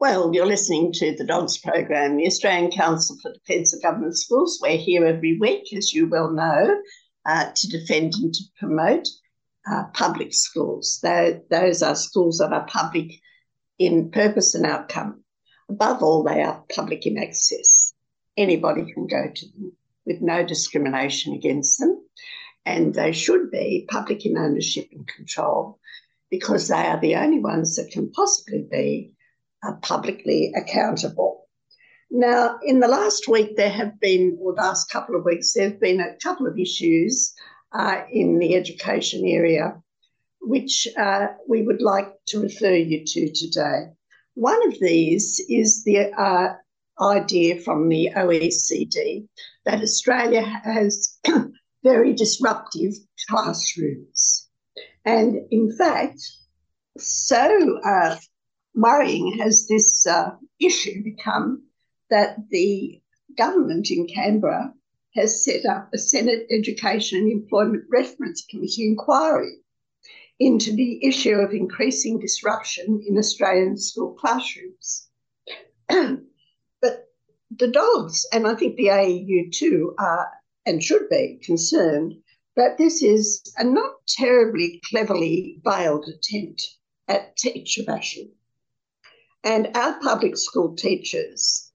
[0.00, 4.58] Well, you're listening to the DOGS program, the Australian Council for Defence of Government Schools.
[4.62, 6.80] We're here every week, as you well know,
[7.26, 9.06] uh, to defend and to promote
[9.70, 11.00] uh, public schools.
[11.02, 13.12] They're, those are schools that are public
[13.78, 15.22] in purpose and outcome.
[15.68, 17.92] Above all, they are public in access.
[18.38, 22.02] Anybody can go to them with no discrimination against them,
[22.64, 25.78] and they should be public in ownership and control
[26.30, 29.12] because they are the only ones that can possibly be
[29.66, 31.48] uh, publicly accountable.
[32.10, 35.70] Now, in the last week, there have been, or the last couple of weeks, there
[35.70, 37.32] have been a couple of issues
[37.72, 39.80] uh, in the education area
[40.40, 43.86] which uh, we would like to refer you to today.
[44.34, 46.54] One of these is the uh,
[47.00, 49.26] idea from the OECD
[49.64, 51.18] that Australia has
[51.84, 52.94] very disruptive
[53.28, 54.48] classrooms.
[55.04, 56.20] And in fact,
[56.98, 58.16] so uh,
[58.74, 61.64] worrying has this uh, issue become
[62.10, 63.00] that the
[63.36, 64.74] government in Canberra
[65.14, 69.56] has set up a Senate Education and Employment Reference Committee inquiry
[70.38, 75.08] into the issue of increasing disruption in Australian school classrooms.
[75.88, 77.08] but
[77.56, 80.30] the dogs, and I think the AEU too, are
[80.66, 82.14] and should be concerned
[82.56, 86.76] that this is a not terribly cleverly veiled attempt
[87.08, 88.30] at teacher bashing.
[89.42, 91.70] And our public school teachers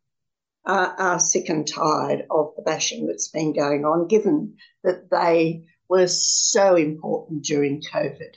[0.65, 6.07] are, sick and tired of the bashing that's been going on, given that they were
[6.07, 8.35] so important during COVID.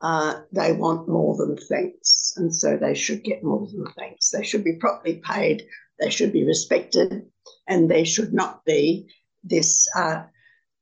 [0.00, 4.30] Uh, they want more than thanks, and so they should get more than thanks.
[4.30, 5.66] They should be properly paid,
[6.00, 7.26] they should be respected,
[7.68, 9.08] and there should not be
[9.44, 10.24] this uh,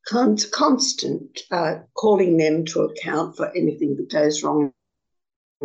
[0.08, 4.72] con- constant uh, calling them to account for anything that goes wrong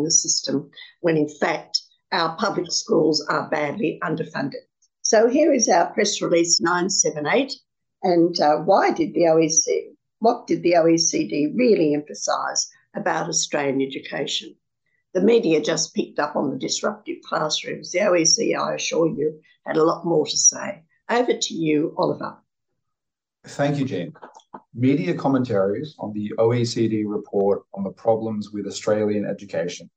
[0.03, 0.69] the system
[1.01, 4.63] when in fact our public schools are badly underfunded.
[5.01, 7.53] So here is our press release 978.
[8.03, 14.55] And uh, why did the OECD, what did the OECD really emphasise about Australian education?
[15.13, 17.91] The media just picked up on the disruptive classrooms.
[17.91, 20.83] The OECD, I assure you, had a lot more to say.
[21.09, 22.37] Over to you, Oliver.
[23.45, 24.13] Thank you, Jean.
[24.77, 29.89] Media commentaries on the OECD report on the problems with Australian education,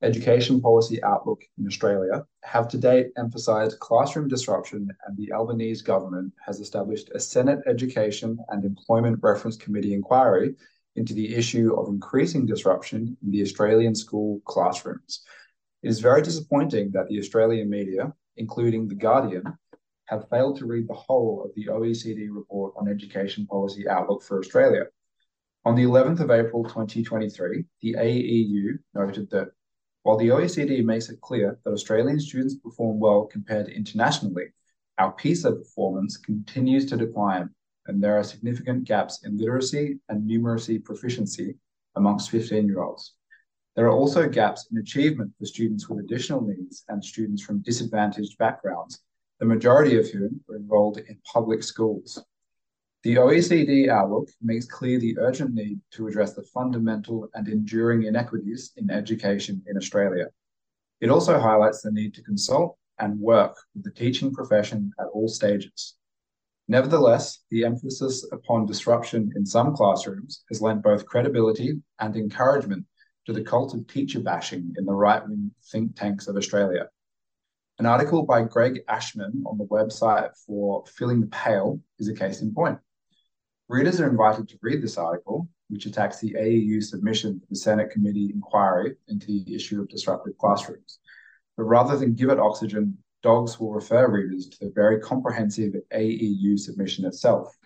[0.00, 6.32] education policy outlook in Australia, have to date emphasised classroom disruption, and the Albanese government
[6.42, 10.54] has established a Senate Education and Employment Reference Committee inquiry
[10.96, 15.20] into the issue of increasing disruption in the Australian school classrooms.
[15.82, 19.44] It is very disappointing that the Australian media, including The Guardian,
[20.08, 24.38] have failed to read the whole of the OECD report on education policy outlook for
[24.38, 24.84] Australia.
[25.64, 29.48] On the 11th of April 2023, the AEU noted that
[30.04, 34.46] while the OECD makes it clear that Australian students perform well compared internationally,
[34.96, 37.50] our PISA performance continues to decline,
[37.86, 41.56] and there are significant gaps in literacy and numeracy proficiency
[41.96, 43.14] amongst 15 year olds.
[43.76, 48.38] There are also gaps in achievement for students with additional needs and students from disadvantaged
[48.38, 49.02] backgrounds
[49.38, 52.22] the majority of whom were enrolled in public schools.
[53.04, 58.72] The OECD outlook makes clear the urgent need to address the fundamental and enduring inequities
[58.76, 60.26] in education in Australia.
[61.00, 65.28] It also highlights the need to consult and work with the teaching profession at all
[65.28, 65.94] stages.
[66.66, 72.84] Nevertheless, the emphasis upon disruption in some classrooms has lent both credibility and encouragement
[73.26, 76.88] to the cult of teacher bashing in the right wing think tanks of Australia.
[77.80, 82.42] An article by Greg Ashman on the website for Filling the Pail is a case
[82.42, 82.76] in point.
[83.68, 87.92] Readers are invited to read this article, which attacks the AEU submission to the Senate
[87.92, 90.98] committee inquiry into the issue of disruptive classrooms.
[91.56, 96.58] But rather than give it oxygen, dogs will refer readers to the very comprehensive AEU
[96.58, 97.56] submission itself.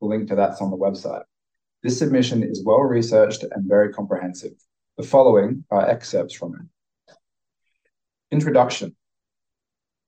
[0.00, 1.24] The link to that's on the website.
[1.82, 4.52] This submission is well researched and very comprehensive.
[4.96, 7.14] The following are excerpts from it.
[8.30, 8.96] Introduction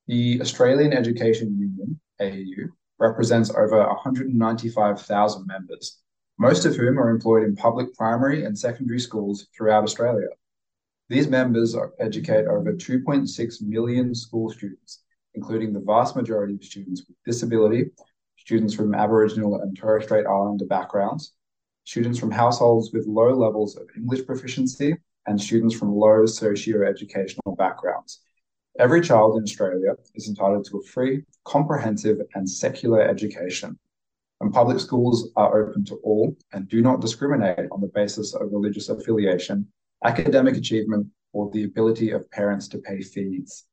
[0.07, 2.69] the Australian Education Union, AEU,
[2.99, 6.01] represents over 195,000 members,
[6.39, 10.29] most of whom are employed in public primary and secondary schools throughout Australia.
[11.09, 15.03] These members educate over 2.6 million school students,
[15.35, 17.91] including the vast majority of students with disability,
[18.37, 21.33] students from Aboriginal and Torres Strait Islander backgrounds,
[21.85, 24.97] students from households with low levels of English proficiency,
[25.27, 28.21] and students from low socio-educational backgrounds,
[28.77, 33.79] Every child in Australia is entitled to a free, comprehensive, and secular education.
[34.41, 38.51] And public schools are open to all and do not discriminate on the basis of
[38.51, 39.69] religious affiliation,
[40.05, 43.65] academic achievement, or the ability of parents to pay fees.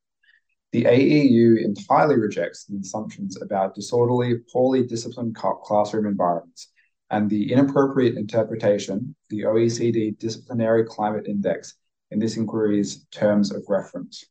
[0.71, 6.71] The AEU entirely rejects the assumptions about disorderly, poorly disciplined classroom environments
[7.09, 11.75] and the inappropriate interpretation the OECD Disciplinary Climate Index
[12.11, 14.25] in this inquiry's terms of reference.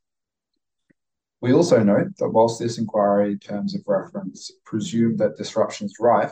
[1.41, 6.31] We also note that whilst this inquiry terms of reference presume that disruption is rife,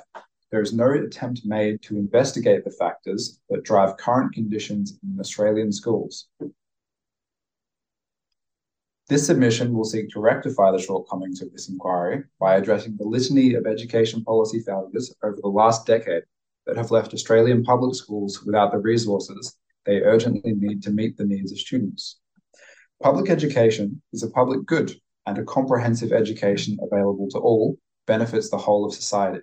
[0.52, 5.72] there is no attempt made to investigate the factors that drive current conditions in Australian
[5.72, 6.28] schools.
[9.08, 13.56] This submission will seek to rectify the shortcomings of this inquiry by addressing the litany
[13.56, 16.22] of education policy failures over the last decade
[16.68, 19.58] that have left Australian public schools without the resources
[19.88, 22.19] they urgently need to meet the needs of students.
[23.02, 24.94] Public education is a public good,
[25.26, 29.40] and a comprehensive education available to all benefits the whole of society.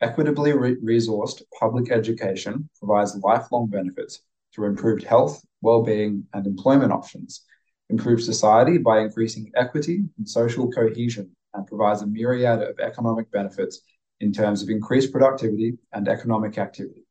[0.00, 4.22] Equitably re resourced public education provides lifelong benefits
[4.52, 7.44] through improved health, well-being, and employment options
[7.90, 13.82] improves society by increasing equity and social cohesion, and provides a myriad of economic benefits
[14.18, 17.06] in terms of increased productivity and economic activity.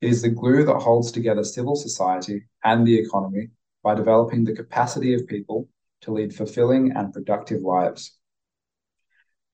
[0.00, 3.50] It is the glue that holds together civil society and the economy
[3.84, 5.68] by developing the capacity of people
[6.00, 8.16] to lead fulfilling and productive lives.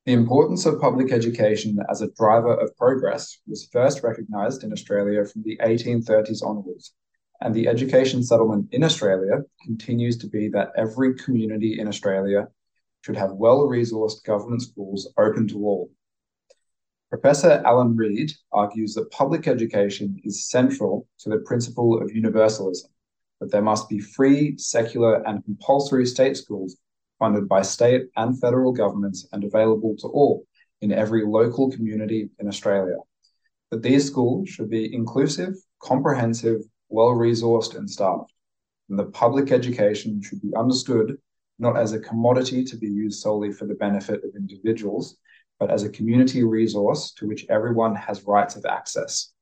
[0.07, 5.27] The importance of public education as a driver of progress was first recognised in Australia
[5.27, 6.95] from the 1830s onwards
[7.41, 12.49] and the education settlement in Australia continues to be that every community in Australia
[13.03, 15.91] should have well resourced government schools open to all.
[17.09, 22.91] Professor Alan Reid argues that public education is central to the principle of universalism,
[23.41, 26.77] that there must be free, secular, and compulsory state schools
[27.19, 30.45] funded by state and federal governments and available to all
[30.81, 32.97] in every local community in Australia.
[33.71, 38.33] That these schools should be inclusive, comprehensive, well resourced, and staffed.
[38.89, 41.17] And the public education should be understood
[41.59, 45.17] not as a commodity to be used solely for the benefit of individuals,
[45.61, 49.33] but as a community resource to which everyone has rights of access.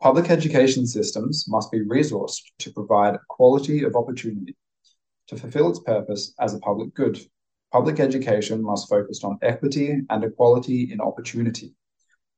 [0.00, 4.56] Public education systems must be resourced to provide quality of opportunity.
[5.26, 7.18] To fulfill its purpose as a public good,
[7.72, 11.74] public education must focus on equity and equality in opportunity.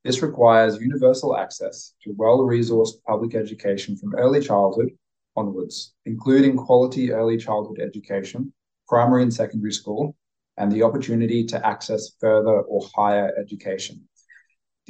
[0.03, 4.89] This requires universal access to well-resourced public education from early childhood
[5.35, 8.51] onwards, including quality early childhood education,
[8.87, 10.15] primary and secondary school,
[10.57, 14.01] and the opportunity to access further or higher education.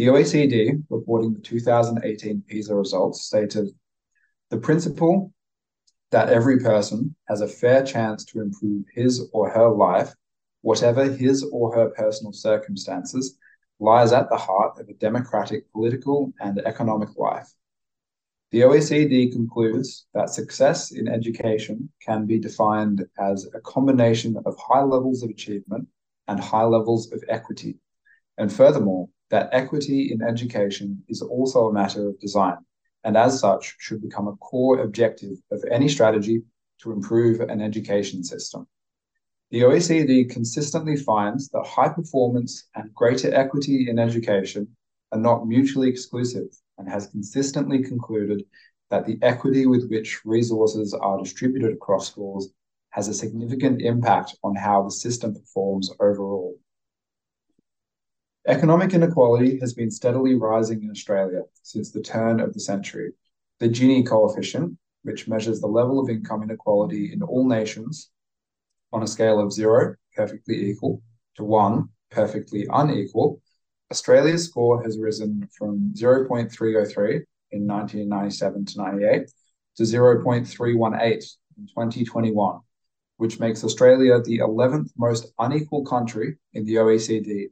[0.01, 3.67] The OECD, reporting the 2018 PISA results, stated
[4.49, 5.31] the principle
[6.09, 10.11] that every person has a fair chance to improve his or her life,
[10.61, 13.37] whatever his or her personal circumstances,
[13.79, 17.53] lies at the heart of a democratic political and economic life.
[18.49, 24.81] The OECD concludes that success in education can be defined as a combination of high
[24.81, 25.87] levels of achievement
[26.27, 27.77] and high levels of equity.
[28.39, 32.57] And furthermore, that equity in education is also a matter of design,
[33.03, 36.43] and as such should become a core objective of any strategy
[36.81, 38.67] to improve an education system.
[39.49, 44.67] The OECD consistently finds that high performance and greater equity in education
[45.11, 46.47] are not mutually exclusive
[46.77, 48.43] and has consistently concluded
[48.89, 52.49] that the equity with which resources are distributed across schools
[52.91, 56.57] has a significant impact on how the system performs overall.
[58.47, 63.11] Economic inequality has been steadily rising in Australia since the turn of the century.
[63.59, 68.09] The Gini coefficient, which measures the level of income inequality in all nations,
[68.91, 71.03] on a scale of zero, perfectly equal,
[71.35, 73.41] to one, perfectly unequal,
[73.91, 79.31] Australia's score has risen from 0.303 in 1997 to 98
[79.75, 82.59] to 0.318 in 2021,
[83.17, 87.49] which makes Australia the 11th most unequal country in the OECD.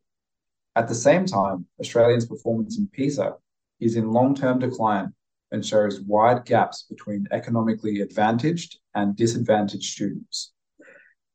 [0.76, 3.36] At the same time, Australians' performance in PISA
[3.80, 5.14] is in long term decline
[5.52, 10.52] and shows wide gaps between economically advantaged and disadvantaged students.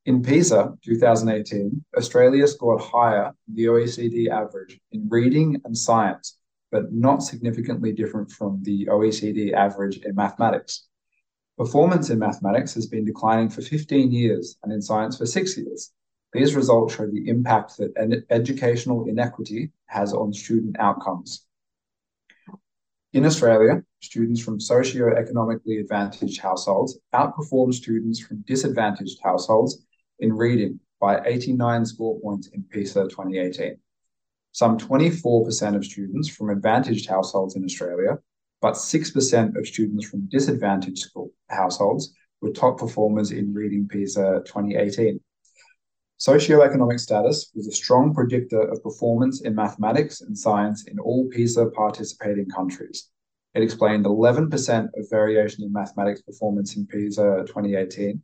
[0.07, 6.39] In PISA 2018, Australia scored higher than the OECD average in reading and science,
[6.71, 10.87] but not significantly different from the OECD average in mathematics.
[11.57, 15.93] Performance in mathematics has been declining for 15 years and in science for six years.
[16.35, 21.47] These results show the impact that ed educational inequity has on student outcomes.
[23.13, 29.87] In Australia, students from socio-economically advantaged households outperform students from disadvantaged households
[30.19, 33.77] in reading by 89 score points in PISA 2018.
[34.51, 38.19] Some 24% of students from advantaged households in Australia,
[38.61, 41.11] but 6% of students from disadvantaged
[41.49, 45.21] households were top performers in Reading PISA 2018.
[46.21, 51.67] Socioeconomic status was a strong predictor of performance in mathematics and science in all PISA
[51.75, 53.11] participating countries.
[53.55, 58.23] It explained 11% of variation in mathematics performance in PISA 2018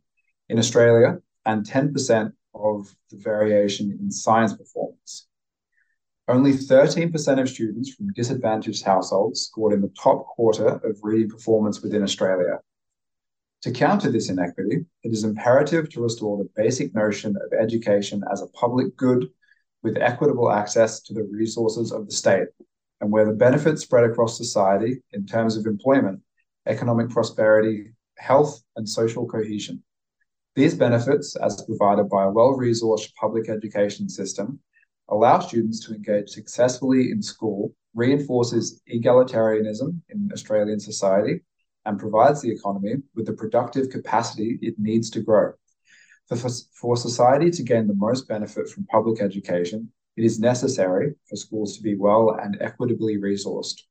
[0.49, 5.27] in Australia and 10% of the variation in science performance.
[6.27, 11.81] Only 13% of students from disadvantaged households scored in the top quarter of reading performance
[11.81, 12.59] within Australia.
[13.63, 18.41] To counter this inequity, it is imperative to restore the basic notion of education as
[18.41, 19.29] a public good
[19.83, 22.47] with equitable access to the resources of the state
[23.01, 26.21] and where the benefits spread across society in terms of employment,
[26.65, 29.83] economic prosperity, health, and social cohesion.
[30.55, 34.59] These benefits, as provided by a well-resourced public education system,
[35.09, 41.41] allow students to engage successfully in school, reinforces egalitarianism in Australian society,
[41.85, 45.53] and provides the economy with the productive capacity it needs to grow.
[46.27, 51.35] For, for society to gain the most benefit from public education, it is necessary for
[51.35, 53.81] schools to be well and equitably resourced.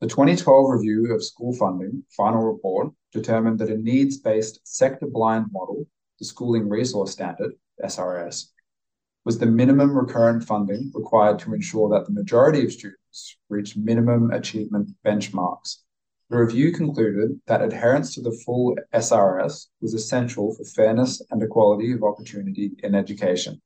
[0.00, 5.86] The 2012 review of school funding final report determined that a needs-based sector-blind model,
[6.18, 7.52] the Schooling Resource Standard,
[7.84, 8.46] SRS,
[9.24, 14.30] was the minimum recurrent funding required to ensure that the majority of students reach minimum
[14.30, 15.76] achievement benchmarks.
[16.30, 21.90] The review concluded that adherence to the full SRS was essential for fairness and equality
[21.90, 23.60] of opportunity in education.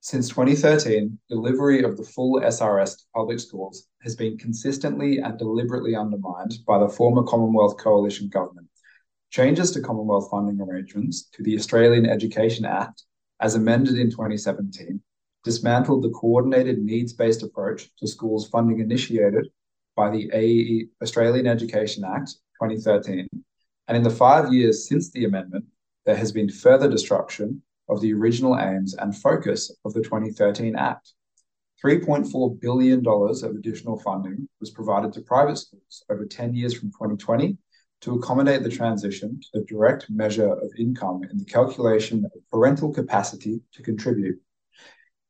[0.00, 5.96] Since 2013, delivery of the full SRS to public schools has been consistently and deliberately
[5.96, 8.68] undermined by the former Commonwealth Coalition government.
[9.30, 13.04] Changes to Commonwealth funding arrangements to the Australian Education Act,
[13.40, 15.00] as amended in 2017,
[15.44, 19.48] dismantled the coordinated needs-based approach to schools funding initiated
[19.98, 22.28] by the AE Australian Education Act
[22.62, 23.26] 2013.
[23.88, 25.64] And in the five years since the amendment,
[26.06, 31.14] there has been further destruction of the original aims and focus of the 2013 Act.
[31.84, 37.58] $3.4 billion of additional funding was provided to private schools over 10 years from 2020
[38.02, 42.94] to accommodate the transition to the direct measure of income in the calculation of parental
[42.94, 44.38] capacity to contribute.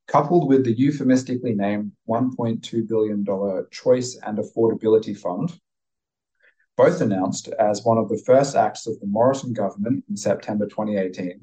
[0.09, 3.23] Coupled with the euphemistically named $1.2 billion
[3.69, 5.53] Choice and Affordability Fund,
[6.75, 11.39] both announced as one of the first acts of the Morrison government in September 2018,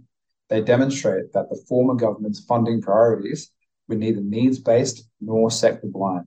[0.49, 3.53] they demonstrate that the former government's funding priorities
[3.87, 6.25] were neither needs-based nor sector-blind.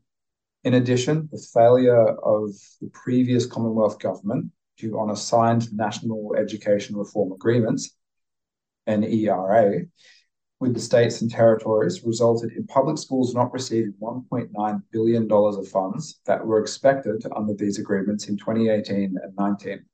[0.64, 7.34] In addition, the failure of the previous Commonwealth government to honour signed National Education Reform
[7.34, 7.98] Agreements,
[8.88, 9.82] NERA,
[10.60, 16.20] with the states and territories resulted in public schools not receiving $1.9 billion of funds
[16.26, 19.86] that were expected under these agreements in 2018 and 19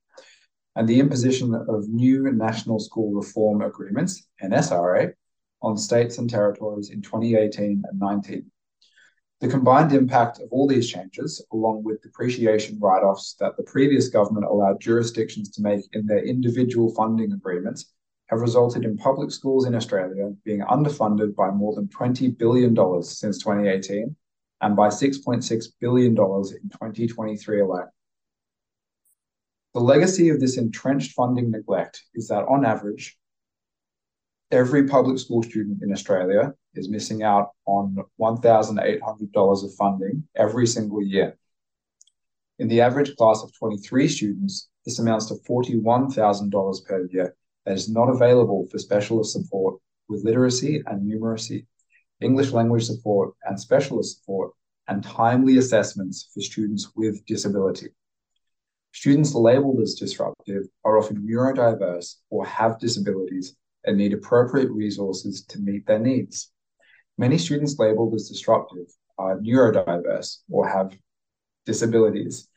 [0.76, 5.14] and the imposition of new National School Reform Agreements, NSRA,
[5.62, 8.52] on states and territories in 2018 and 19.
[9.42, 14.10] The combined impact of all these changes, along with depreciation write offs that the previous
[14.10, 17.94] government allowed jurisdictions to make in their individual funding agreements,
[18.28, 23.38] have resulted in public schools in Australia being underfunded by more than $20 billion since
[23.40, 24.16] 2018
[24.62, 27.88] and by $6.6 billion in 2023 alone.
[29.74, 33.18] The legacy of this entrenched funding neglect is that, on average,
[34.50, 41.04] every public school student in Australia is missing out on $1,800 of funding every single
[41.04, 41.38] year.
[42.58, 47.90] In the average class of 23 students, this amounts to $41,000 per year that is
[47.90, 51.66] not available for specialist support with literacy and numeracy,
[52.22, 54.52] English language support and specialist support,
[54.88, 57.88] and timely assessments for students with disability.
[58.94, 65.60] Students labeled as disruptive are often neurodiverse or have disabilities and need appropriate resources to
[65.60, 66.52] meet their needs.
[67.18, 70.98] Many students labeled as disruptive are neurodiverse or have
[71.66, 72.48] disabilities.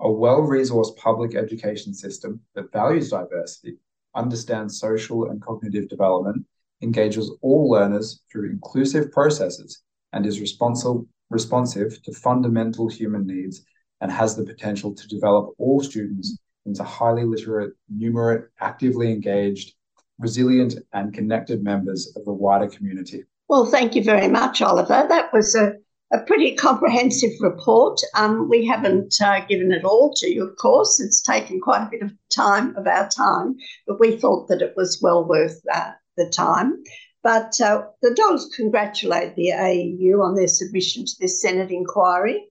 [0.00, 3.78] A well resourced public education system that values diversity,
[4.14, 6.44] understands social and cognitive development,
[6.82, 13.64] engages all learners through inclusive processes, and is responsive, responsive to fundamental human needs
[14.00, 19.74] and has the potential to develop all students into highly literate, numerate, actively engaged,
[20.18, 23.24] resilient, and connected members of the wider community.
[23.48, 25.06] Well, thank you very much, Oliver.
[25.08, 25.74] That was a,
[26.14, 28.00] a pretty comprehensive report.
[28.14, 31.00] Um, we haven't uh, given it all to you, of course.
[31.00, 33.56] It's taken quite a bit of time of our time,
[33.88, 36.80] but we thought that it was well worth uh, the time.
[37.24, 42.44] But uh, the dogs congratulate the AEU on their submission to this Senate inquiry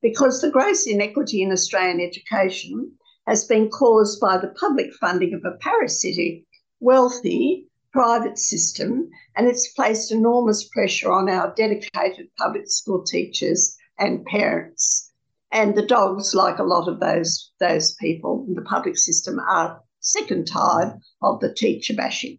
[0.00, 2.92] because the gross inequity in Australian education
[3.26, 6.44] has been caused by the public funding of a parasitic,
[6.80, 14.24] wealthy, private system, and it's placed enormous pressure on our dedicated public school teachers and
[14.24, 15.12] parents.
[15.52, 19.82] And the dogs, like a lot of those, those people in the public system, are
[20.00, 22.38] sick and tired of the teacher bashing.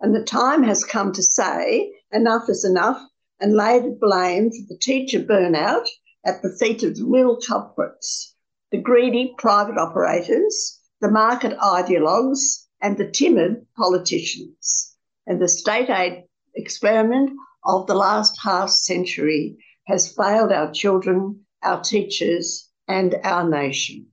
[0.00, 3.00] And the time has come to say enough is enough
[3.40, 5.86] and lay the blame for the teacher burnout
[6.24, 8.34] at the feet of the real culprits
[8.70, 14.94] the greedy private operators, the market ideologues, and the timid politicians.
[15.26, 17.30] And the state aid experiment
[17.64, 19.56] of the last half century
[19.86, 24.06] has failed our children, our teachers, and our nation.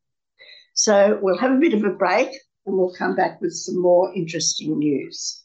[0.73, 2.29] So we'll have a bit of a break
[2.65, 5.41] and we'll come back with some more interesting news.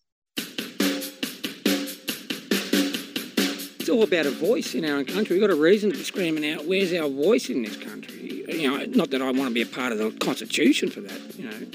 [3.79, 5.37] It's all about a voice in our own country.
[5.37, 8.45] We've got a reason to be screaming out, where's our voice in this country?
[8.49, 11.39] You know, not that I want to be a part of the constitution for that,
[11.39, 11.67] you know.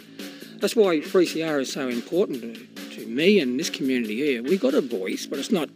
[0.60, 4.42] That's why 3CR is so important to, to me and this community here.
[4.42, 5.70] We've got a voice, but it's not,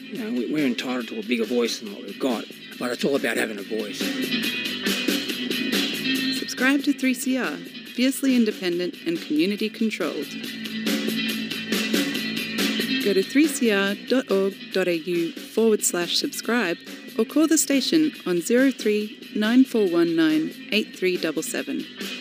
[0.00, 2.44] you know, we're entitled to a bigger voice than what we've got.
[2.78, 3.98] But it's all about having a voice.
[6.38, 7.58] Subscribe to 3CR,
[7.94, 10.28] fiercely independent and community controlled.
[13.04, 16.78] Go to 3cr.org.au forward slash subscribe
[17.18, 22.17] or call the station on 03 9419 8377.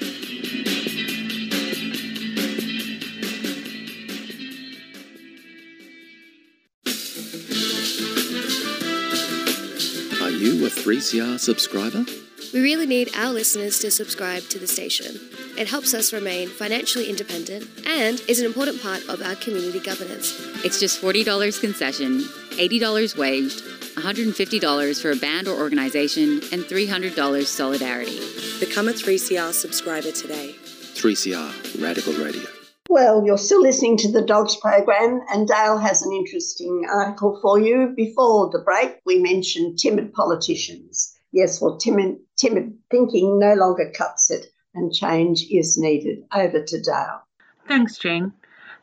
[10.88, 12.06] 3CR subscriber?
[12.54, 15.20] We really need our listeners to subscribe to the station.
[15.58, 20.34] It helps us remain financially independent and is an important part of our community governance.
[20.64, 23.64] It's just $40 concession, $80 waged,
[23.98, 28.22] $150 for a band or organisation, and $300 solidarity.
[28.62, 30.56] Become a 3CR subscriber today.
[30.96, 32.57] 3CR Radical Radio.
[32.90, 37.60] Well, you're still listening to the Dogs program, and Dale has an interesting article for
[37.60, 37.94] you.
[37.96, 41.14] Before the break, we mentioned timid politicians.
[41.34, 46.24] Yes, well, timid, timid thinking no longer cuts it, and change is needed.
[46.34, 47.22] Over to Dale.
[47.68, 48.32] Thanks, Jean.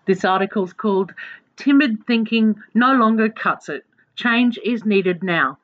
[0.07, 1.14] This article's called
[1.57, 3.85] Timid Thinking No Longer Cuts It.
[4.17, 5.59] Change is Needed Now.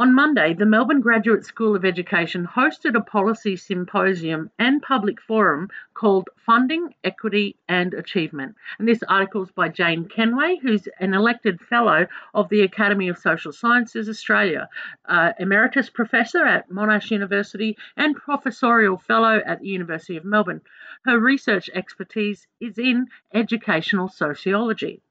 [0.00, 5.68] On Monday, the Melbourne Graduate School of Education hosted a policy symposium and public forum
[5.92, 8.56] called Funding, Equity and Achievement.
[8.78, 13.18] And this article is by Jane Kenway, who's an elected fellow of the Academy of
[13.18, 14.70] Social Sciences Australia,
[15.04, 20.62] uh, emeritus professor at Monash University, and professorial fellow at the University of Melbourne.
[21.04, 25.02] Her research expertise is in educational sociology.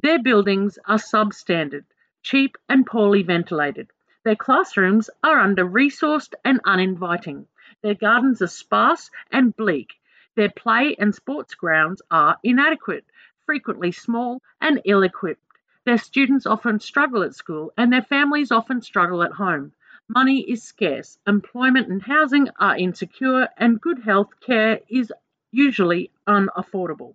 [0.00, 1.86] Their buildings are substandard
[2.24, 3.86] cheap and poorly ventilated.
[4.24, 7.46] Their classrooms are under resourced and uninviting.
[7.82, 9.92] Their gardens are sparse and bleak.
[10.34, 13.04] Their play and sports grounds are inadequate,
[13.44, 15.42] frequently small and ill equipped.
[15.84, 19.72] Their students often struggle at school and their families often struggle at home.
[20.08, 25.12] Money is scarce, employment and housing are insecure, and good health care is
[25.52, 27.14] usually unaffordable.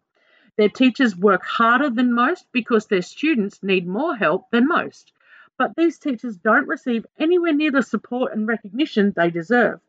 [0.59, 5.13] Their teachers work harder than most because their students need more help than most.
[5.57, 9.79] But these teachers don't receive anywhere near the support and recognition they deserve.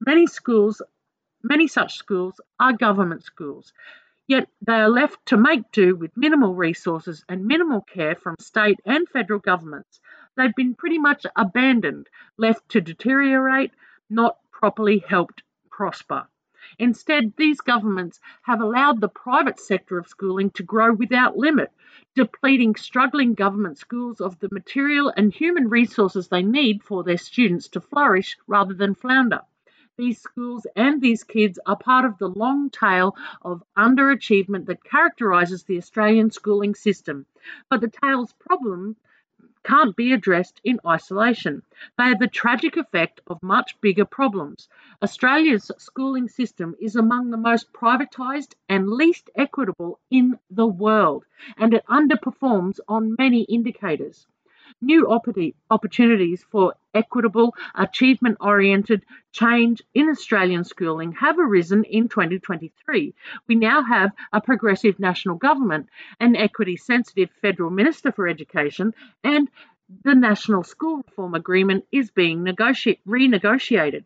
[0.00, 0.80] Many schools,
[1.42, 3.74] many such schools are government schools,
[4.26, 8.80] yet they are left to make do with minimal resources and minimal care from state
[8.86, 10.00] and federal governments.
[10.38, 13.72] They've been pretty much abandoned, left to deteriorate,
[14.08, 16.26] not properly helped prosper.
[16.78, 21.70] Instead, these governments have allowed the private sector of schooling to grow without limit,
[22.14, 27.68] depleting struggling government schools of the material and human resources they need for their students
[27.68, 29.40] to flourish rather than flounder.
[29.96, 35.64] These schools and these kids are part of the long tail of underachievement that characterises
[35.64, 37.26] the Australian schooling system.
[37.68, 38.96] But the tail's problem
[39.62, 41.62] can't be addressed in isolation.
[41.96, 44.68] They are the tragic effect of much bigger problems.
[45.02, 51.24] Australia's schooling system is among the most privatised and least equitable in the world,
[51.56, 54.26] and it underperforms on many indicators.
[54.80, 55.08] New
[55.70, 63.12] opportunities for equitable, achievement oriented change in Australian schooling have arisen in 2023.
[63.48, 65.88] We now have a progressive national government,
[66.20, 69.50] an equity sensitive federal minister for education, and
[70.04, 74.04] the National School Reform Agreement is being renegotiated.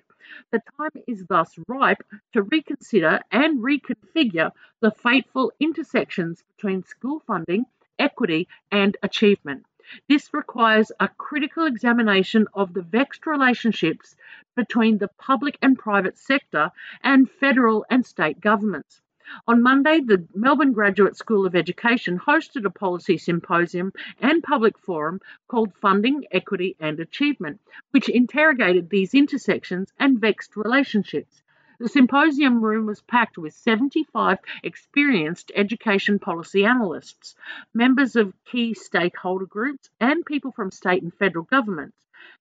[0.52, 7.66] The time is thus ripe to reconsider and reconfigure the fateful intersections between school funding,
[7.98, 9.66] equity, and achievement.
[10.08, 14.16] This requires a critical examination of the vexed relationships
[14.54, 16.70] between the public and private sector
[17.02, 19.00] and federal and state governments.
[19.46, 25.20] On Monday, the Melbourne Graduate School of Education hosted a policy symposium and public forum
[25.48, 27.60] called Funding, Equity and Achievement,
[27.92, 31.42] which interrogated these intersections and vexed relationships.
[31.78, 37.34] The symposium room was packed with 75 experienced education policy analysts,
[37.72, 41.96] members of key stakeholder groups, and people from state and federal governments.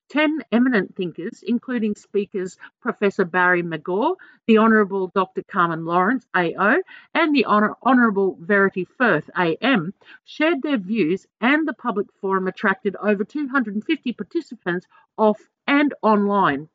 [0.10, 5.44] Ten eminent thinkers, including speakers Professor Barry McGaw, the Honourable Dr.
[5.44, 6.82] Carmen Lawrence, AO,
[7.13, 9.94] and the Honor- Honourable Verity Firth, AM,
[10.26, 14.86] shared their views, and the public forum attracted over 250 participants
[15.17, 16.67] off and online.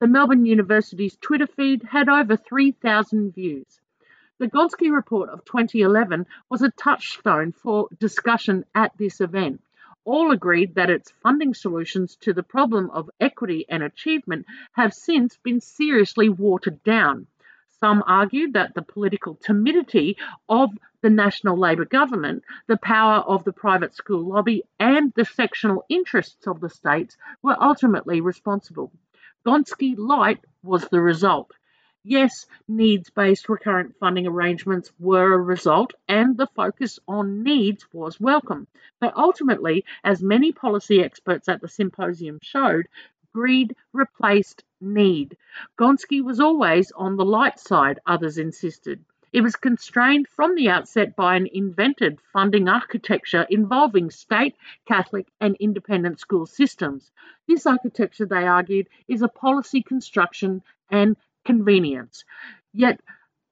[0.00, 3.82] The Melbourne University's Twitter feed had over 3,000 views.
[4.38, 9.62] The Gonski Report of 2011 was a touchstone for discussion at this event.
[10.06, 15.36] All agreed that its funding solutions to the problem of equity and achievement have since
[15.36, 17.26] been seriously watered down.
[17.68, 20.16] Some argued that the political timidity
[20.48, 20.70] of
[21.02, 26.46] the National Labor government, the power of the private school lobby, and the sectional interests
[26.46, 28.90] of the states were ultimately responsible.
[29.46, 31.50] Gonski Light was the result.
[32.04, 38.20] Yes, needs based recurrent funding arrangements were a result, and the focus on needs was
[38.20, 38.66] welcome.
[39.00, 42.86] But ultimately, as many policy experts at the symposium showed,
[43.32, 45.36] greed replaced need.
[45.78, 49.04] Gonski was always on the light side, others insisted.
[49.32, 55.54] It was constrained from the outset by an invented funding architecture involving state, Catholic, and
[55.60, 57.12] independent school systems.
[57.46, 62.24] This architecture, they argued, is a policy construction and convenience,
[62.72, 63.00] yet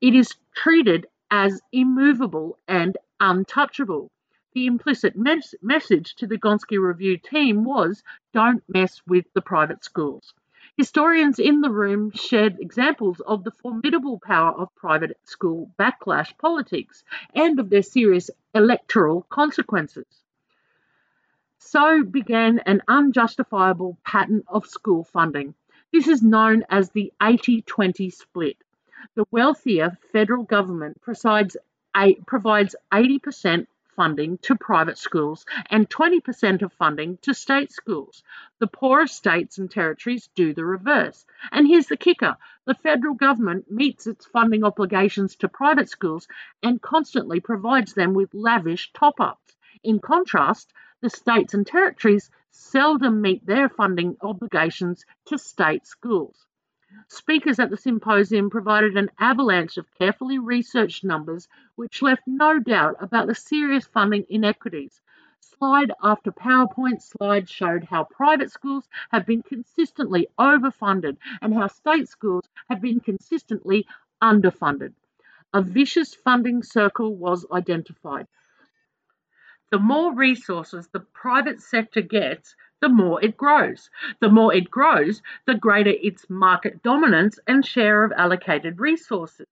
[0.01, 4.11] it is treated as immovable and untouchable.
[4.55, 9.85] The implicit mes- message to the Gonski Review team was don't mess with the private
[9.85, 10.35] schools.
[10.79, 17.03] Historians in the room shared examples of the formidable power of private school backlash politics
[17.35, 20.07] and of their serious electoral consequences.
[21.59, 25.57] So began an unjustifiable pattern of school funding.
[25.93, 28.57] This is known as the 80 20 split.
[29.17, 31.57] The wealthier federal government provides
[31.97, 33.67] 80%
[33.99, 38.23] funding to private schools and 20% of funding to state schools.
[38.61, 41.27] The poorer states and territories do the reverse.
[41.51, 46.29] And here's the kicker the federal government meets its funding obligations to private schools
[46.63, 49.57] and constantly provides them with lavish top ups.
[49.83, 56.48] In contrast, the states and territories seldom meet their funding obligations to state schools.
[57.07, 62.97] Speakers at the symposium provided an avalanche of carefully researched numbers which left no doubt
[62.99, 65.01] about the serious funding inequities.
[65.39, 72.09] Slide after PowerPoint slide showed how private schools have been consistently overfunded and how state
[72.09, 73.87] schools have been consistently
[74.21, 74.95] underfunded.
[75.55, 78.27] A vicious funding circle was identified.
[79.71, 83.91] The more resources the private sector gets, the more it grows.
[84.21, 89.47] The more it grows, the greater its market dominance and share of allocated resources.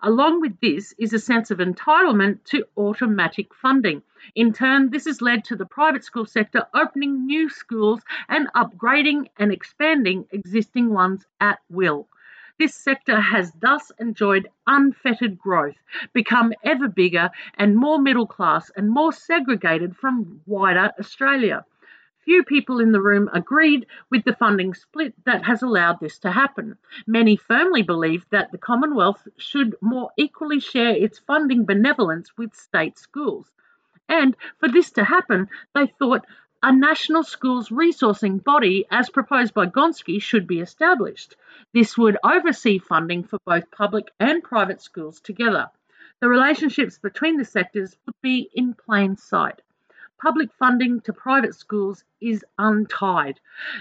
[0.00, 4.02] Along with this is a sense of entitlement to automatic funding.
[4.36, 9.28] In turn, this has led to the private school sector opening new schools and upgrading
[9.38, 12.06] and expanding existing ones at will.
[12.58, 15.76] This sector has thus enjoyed unfettered growth,
[16.12, 21.64] become ever bigger and more middle class and more segregated from wider Australia.
[22.28, 26.30] Few people in the room agreed with the funding split that has allowed this to
[26.30, 26.76] happen.
[27.06, 32.98] Many firmly believe that the Commonwealth should more equally share its funding benevolence with state
[32.98, 33.50] schools.
[34.10, 36.26] And for this to happen, they thought
[36.62, 41.34] a national schools resourcing body, as proposed by Gonski, should be established.
[41.72, 45.70] This would oversee funding for both public and private schools together.
[46.20, 49.62] The relationships between the sectors would be in plain sight
[50.18, 53.40] public funding to private schools is untied.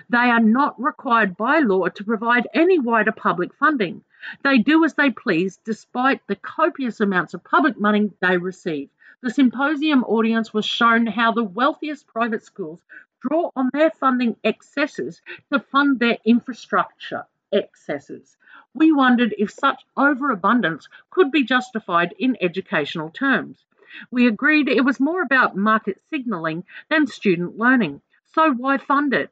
[0.10, 4.04] They are not required by law to provide any wider public funding.
[4.44, 8.90] They do as they please despite the copious amounts of public money they receive.
[9.22, 12.84] The symposium audience was shown how the wealthiest private schools
[13.20, 15.22] draw on their funding excesses
[15.52, 18.38] to fund their infrastructure excesses.
[18.74, 23.66] We wondered if such overabundance could be justified in educational terms.
[24.12, 28.02] We agreed it was more about market signalling than student learning.
[28.34, 29.32] So why fund it?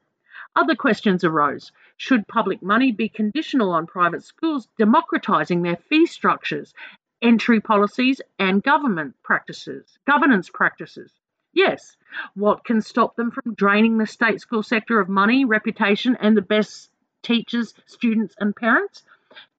[0.55, 1.71] Other questions arose.
[1.97, 6.73] Should public money be conditional on private schools democratising their fee structures,
[7.21, 11.11] entry policies, and government practices, governance practices?
[11.53, 11.97] Yes.
[12.33, 16.41] What can stop them from draining the state school sector of money, reputation, and the
[16.41, 16.89] best
[17.21, 19.03] teachers, students, and parents?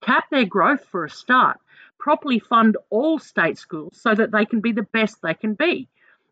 [0.01, 1.59] Cap their growth for a start.
[1.99, 5.89] Properly fund all state schools so that they can be the best they can be.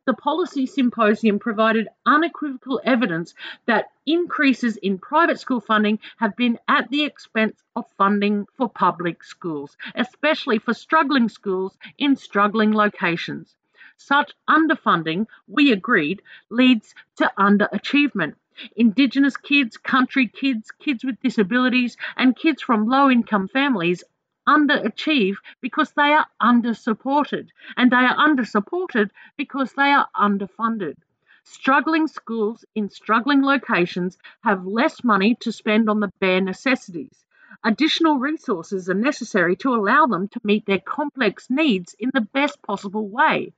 [0.06, 6.90] The policy symposium provided unequivocal evidence that increases in private school funding have been at
[6.90, 13.56] the expense of funding for public schools, especially for struggling schools in struggling locations.
[13.96, 18.34] Such underfunding, we agreed, leads to underachievement.
[18.76, 24.04] Indigenous kids, country kids, kids with disabilities, and kids from low income families
[24.46, 30.96] underachieve because they are undersupported, and they are undersupported because they are underfunded.
[31.44, 37.24] Struggling schools in struggling locations have less money to spend on the bare necessities.
[37.62, 42.60] Additional resources are necessary to allow them to meet their complex needs in the best
[42.62, 43.52] possible way.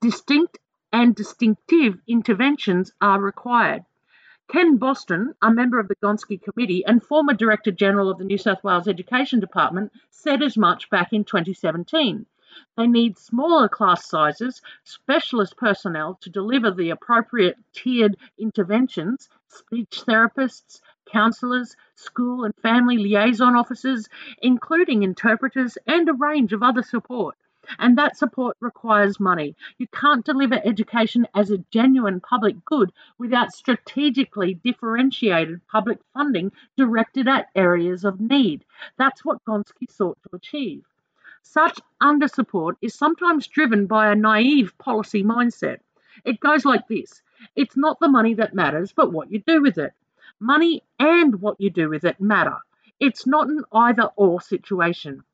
[0.00, 0.58] Distinct
[0.92, 3.84] and distinctive interventions are required.
[4.52, 8.36] Ken Boston, a member of the Gonski Committee and former Director General of the New
[8.36, 12.26] South Wales Education Department, said as much back in 2017.
[12.76, 20.80] They need smaller class sizes, specialist personnel to deliver the appropriate tiered interventions, speech therapists,
[21.06, 24.08] counsellors, school and family liaison officers,
[24.42, 27.36] including interpreters, and a range of other support
[27.78, 29.54] and that support requires money.
[29.78, 37.28] You can't deliver education as a genuine public good without strategically differentiated public funding directed
[37.28, 38.64] at areas of need.
[38.98, 40.84] That's what Gonski sought to achieve.
[41.42, 45.78] Such undersupport is sometimes driven by a naive policy mindset.
[46.24, 47.22] It goes like this
[47.56, 49.94] it's not the money that matters, but what you do with it.
[50.38, 52.58] Money and what you do with it matter.
[52.98, 55.24] It's not an either or situation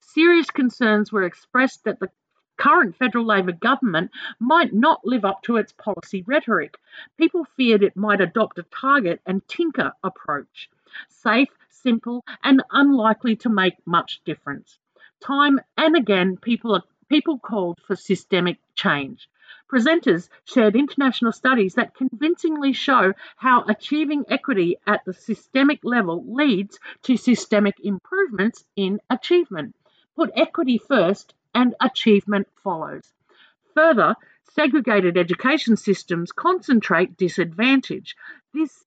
[0.00, 2.10] serious concerns were expressed that the
[2.56, 6.76] current federal Labor government might not live up to its policy rhetoric.
[7.18, 10.70] People feared it might adopt a target and tinker approach,
[11.08, 14.78] safe, simple, and unlikely to make much difference.
[15.20, 19.28] Time and again, people, people called for systemic change.
[19.68, 26.78] Presenters shared international studies that convincingly show how achieving equity at the systemic level leads
[27.02, 29.74] to systemic improvements in achievement.
[30.16, 33.12] Put equity first and achievement follows.
[33.74, 34.16] Further,
[34.54, 38.16] segregated education systems concentrate disadvantage.
[38.54, 38.82] This,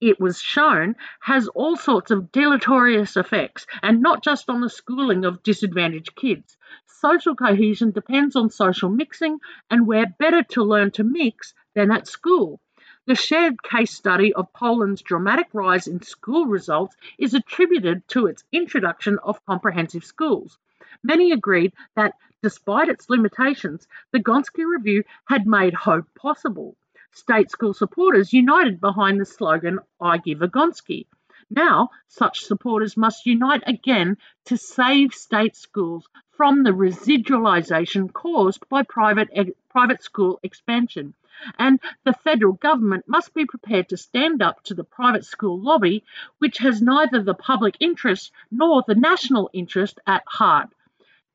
[0.00, 5.24] it was shown, has all sorts of deleterious effects, and not just on the schooling
[5.24, 6.56] of disadvantaged kids.
[6.86, 9.38] Social cohesion depends on social mixing,
[9.70, 12.60] and we're better to learn to mix than at school.
[13.06, 18.42] The shared case study of Poland's dramatic rise in school results is attributed to its
[18.50, 20.58] introduction of comprehensive schools.
[21.02, 26.76] Many agreed that, despite its limitations, the Gonski Review had made hope possible.
[27.12, 31.06] State school supporters united behind the slogan, I give a Gonski.
[31.50, 38.82] Now, such supporters must unite again to save state schools from the residualisation caused by
[38.82, 39.28] private,
[39.68, 41.14] private school expansion.
[41.58, 46.02] And the federal government must be prepared to stand up to the private school lobby,
[46.38, 50.73] which has neither the public interest nor the national interest at heart.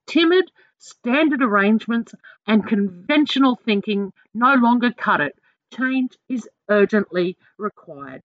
[0.10, 2.16] Timid, standard arrangements
[2.48, 5.36] and conventional thinking no longer cut it.
[5.72, 8.24] Change is urgently required.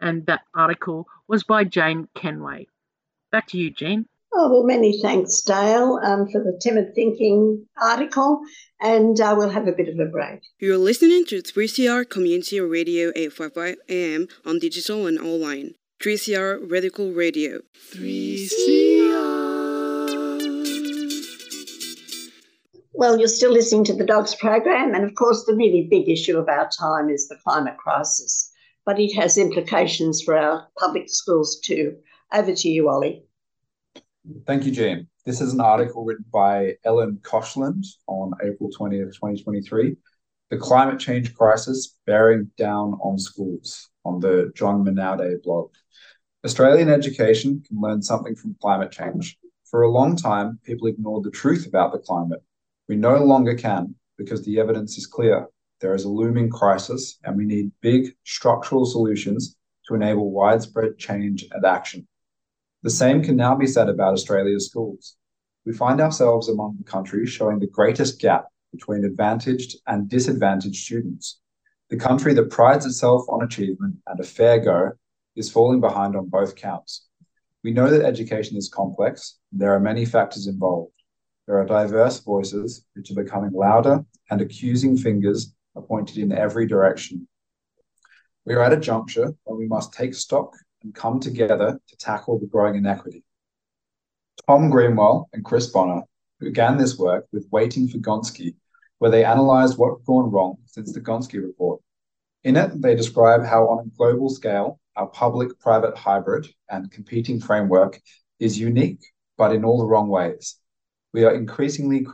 [0.00, 2.68] And that article was by Jane Kenway.
[3.30, 4.06] Back to you, Jean.
[4.32, 8.40] Oh, well, many thanks, Dale, um, for the Timid Thinking article,
[8.80, 10.40] and uh, we'll have a bit of a break.
[10.58, 15.74] You're listening to 3CR Community Radio 855 AM on digital and online.
[16.02, 17.60] 3CR Radical Radio.
[17.94, 18.95] 3CR.
[22.98, 26.38] Well, you're still listening to the Dogs program, and of course, the really big issue
[26.38, 28.50] of our time is the climate crisis,
[28.86, 31.94] but it has implications for our public schools too.
[32.32, 33.26] Over to you, Ollie.
[34.46, 35.08] Thank you, Jane.
[35.26, 39.94] This is an article written by Ellen Koshland on April 20th, 2023.
[40.48, 45.70] The climate change crisis bearing down on schools on the John Menadue blog.
[46.46, 49.36] Australian education can learn something from climate change.
[49.70, 52.42] For a long time, people ignored the truth about the climate
[52.88, 55.48] we no longer can because the evidence is clear.
[55.80, 61.44] There is a looming crisis, and we need big structural solutions to enable widespread change
[61.50, 62.06] and action.
[62.82, 65.16] The same can now be said about Australia's schools.
[65.64, 71.40] We find ourselves among the countries showing the greatest gap between advantaged and disadvantaged students.
[71.90, 74.92] The country that prides itself on achievement and a fair go
[75.34, 77.06] is falling behind on both counts.
[77.62, 80.92] We know that education is complex, there are many factors involved.
[81.46, 86.66] There are diverse voices which are becoming louder and accusing fingers are pointed in every
[86.66, 87.28] direction.
[88.44, 92.38] We are at a juncture where we must take stock and come together to tackle
[92.38, 93.22] the growing inequity.
[94.48, 96.02] Tom Greenwell and Chris Bonner
[96.40, 98.56] began this work with Waiting for Gonski,
[98.98, 101.80] where they analysed what had gone wrong since the Gonski report.
[102.44, 107.40] In it, they describe how, on a global scale, our public private hybrid and competing
[107.40, 108.00] framework
[108.38, 109.04] is unique,
[109.36, 110.56] but in all the wrong ways.
[111.16, 112.06] We are increasingly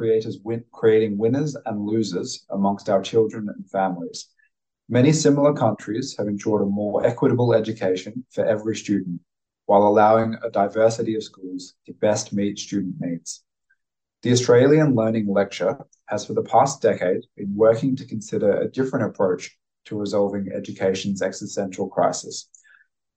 [0.44, 4.28] win- creating winners and losers amongst our children and families.
[4.88, 9.20] Many similar countries have ensured a more equitable education for every student,
[9.66, 13.42] while allowing a diversity of schools to best meet student needs.
[14.22, 19.06] The Australian Learning Lecture has for the past decade been working to consider a different
[19.06, 19.50] approach
[19.86, 22.48] to resolving education's existential crisis.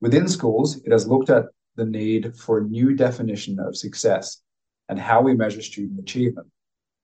[0.02, 1.46] Within schools, it has looked at
[1.76, 4.42] the need for a new definition of success
[4.90, 6.48] and how we measure student achievement.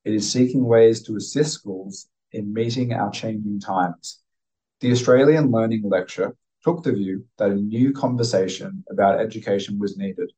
[0.04, 4.20] It is seeking ways to assist schools in meeting our changing times.
[4.80, 10.32] The Australian Learning Lecture took the view that a new conversation about education was needed,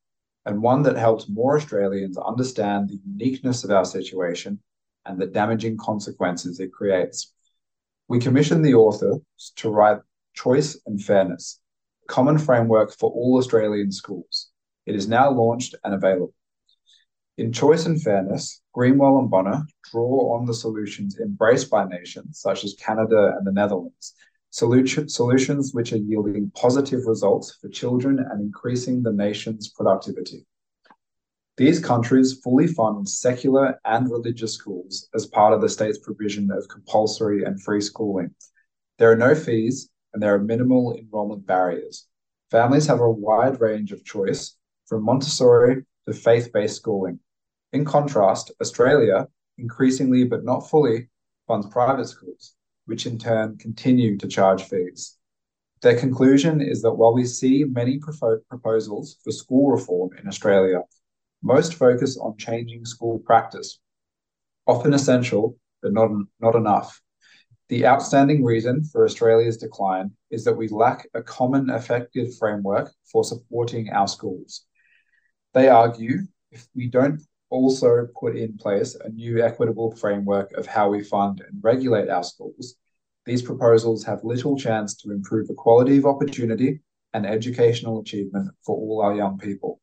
[0.45, 4.59] and one that helped more Australians understand the uniqueness of our situation
[5.05, 7.33] and the damaging consequences it creates.
[8.07, 9.19] We commissioned the author
[9.57, 9.99] to write
[10.33, 11.59] Choice and Fairness,
[12.03, 14.49] a common framework for all Australian schools.
[14.85, 16.33] It is now launched and available.
[17.37, 22.63] In Choice and Fairness, Greenwell and Bonner draw on the solutions embraced by nations such
[22.63, 24.13] as Canada and the Netherlands
[24.53, 30.45] solutions which are yielding positive results for children and increasing the nation's productivity.
[31.57, 36.67] These countries fully fund secular and religious schools as part of the state's provision of
[36.67, 38.35] compulsory and free schooling.
[38.99, 42.05] There are no fees and there are minimal enrollment barriers.
[42.51, 47.19] Families have a wide range of choice from Montessori to faith based schooling.
[47.71, 51.09] In contrast, Australia, increasingly but not fully,
[51.47, 55.17] funds private schools which in turn continue to charge fees.
[55.81, 57.99] Their conclusion is that while we see many
[58.49, 60.81] proposals for school reform in Australia,
[61.41, 63.79] most focus on changing school practice,
[64.65, 67.01] often essential, but not, not enough.
[67.67, 73.23] The outstanding reason for Australia's decline is that we lack a common effective framework for
[73.23, 74.65] supporting our schools.
[75.53, 76.19] They argue
[76.51, 81.41] if we don't also put in place a new equitable framework of how we fund
[81.47, 82.75] and regulate our schools,
[83.25, 86.81] these proposals have little chance to improve the quality of opportunity
[87.13, 89.79] and educational achievement for all our young people.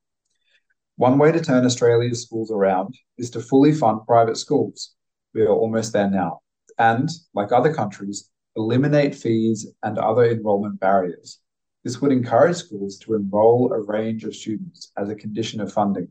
[0.97, 4.95] One way to turn Australia's schools around is to fully fund private schools.
[5.33, 6.41] We are almost there now.
[6.79, 11.39] And, like other countries, eliminate fees and other enrolment barriers.
[11.85, 16.09] This would encourage schools to enroll a range of students as a condition of funding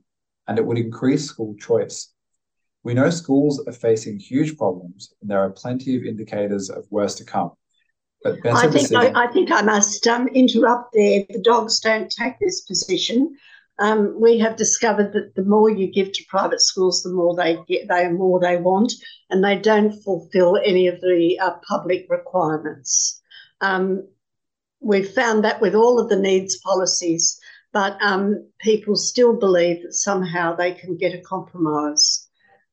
[0.49, 2.11] and it would increase school choice.
[2.83, 7.15] We know schools are facing huge problems, and there are plenty of indicators of worse
[7.15, 7.51] to come.
[8.23, 11.23] But better I think decision- I, I, think I must um, interrupt there.
[11.29, 13.37] The dogs don't take this position.
[13.77, 17.59] Um, we have discovered that the more you give to private schools, the more they
[17.67, 18.91] get, the more they want,
[19.29, 23.21] and they don't fulfil any of the uh, public requirements.
[23.61, 24.07] Um,
[24.81, 27.39] we've found that with all of the needs policies
[27.71, 32.27] but um, people still believe that somehow they can get a compromise.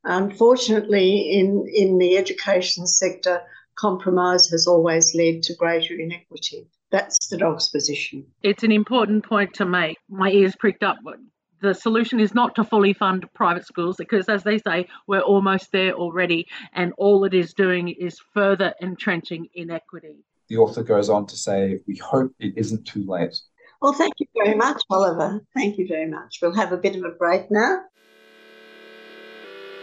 [0.04, 3.42] Unfortunately, in, in the education sector,
[3.74, 6.66] compromise has always led to greater inequity.
[6.90, 8.24] That's the dog's position.
[8.42, 9.98] It's an important point to make.
[10.08, 10.96] My ears pricked up.
[11.60, 15.72] The solution is not to fully fund private schools because, as they say, we're almost
[15.72, 20.24] there already, and all it is doing is further entrenching inequity.
[20.48, 23.36] The author goes on to say, We hope it isn't too late.
[23.82, 25.40] Well, thank you very much, Oliver.
[25.54, 26.38] Thank you very much.
[26.40, 27.80] We'll have a bit of a break now.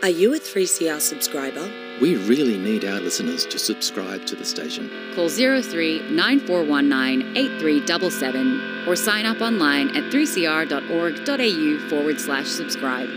[0.01, 1.71] Are you a 3CR subscriber?
[2.01, 4.89] We really need our listeners to subscribe to the station.
[5.15, 13.07] Call 03 9419 8377 or sign up online at 3cr.org.au forward slash subscribe.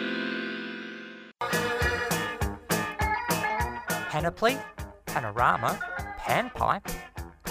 [4.08, 4.56] Panoply,
[5.06, 5.80] panorama,
[6.20, 6.88] panpipe,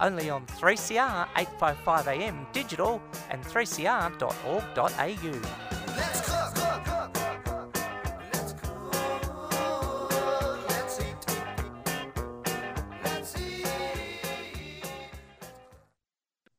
[0.00, 4.10] only on 3CR 855am digital and 3cr.org.au.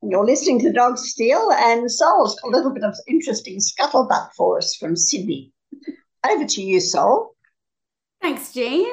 [0.04, 4.58] You're listening to Dog Steele, and Sol's got a little bit of interesting scuttlebutt for
[4.58, 5.54] us from Sydney.
[6.30, 7.34] Over to you, Sol.
[8.22, 8.92] Thanks, Jean.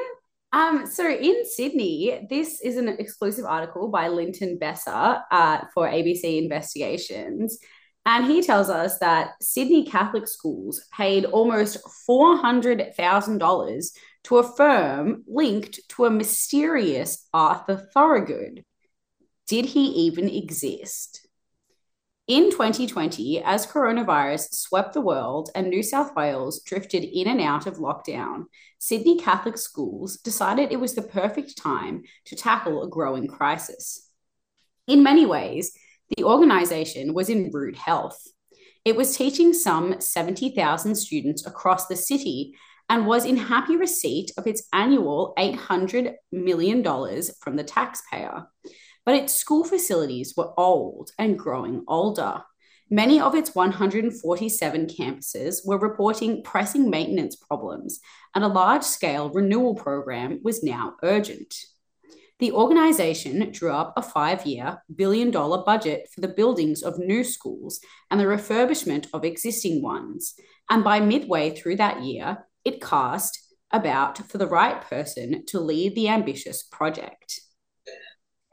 [0.53, 6.43] Um, so in Sydney, this is an exclusive article by Linton Besser uh, for ABC
[6.43, 7.59] Investigations.
[8.07, 11.77] And he tells us that Sydney Catholic schools paid almost
[12.09, 13.91] $400,000
[14.25, 18.65] to a firm linked to a mysterious Arthur Thorogood.
[19.47, 21.28] Did he even exist?
[22.29, 27.67] In 2020, as coronavirus swept the world and New South Wales drifted in and out
[27.67, 28.45] of lockdown,
[28.79, 34.11] Sydney Catholic schools decided it was the perfect time to tackle a growing crisis.
[34.87, 35.73] In many ways,
[36.19, 38.23] the organisation was in rude health.
[38.85, 42.53] It was teaching some 70,000 students across the city
[42.91, 46.85] and was in happy receipt of its annual $800 million
[47.41, 48.49] from the taxpayer.
[49.09, 52.43] But its school facilities were old and growing older.
[52.91, 58.01] Many of its 147 campuses were reporting pressing maintenance problems,
[58.35, 61.55] and a large scale renewal program was now urgent.
[62.39, 67.25] The organisation drew up a five year, billion dollar budget for the buildings of new
[67.25, 67.81] schools
[68.11, 70.35] and the refurbishment of existing ones.
[70.69, 75.95] And by midway through that year, it cast about for the right person to lead
[75.95, 77.41] the ambitious project.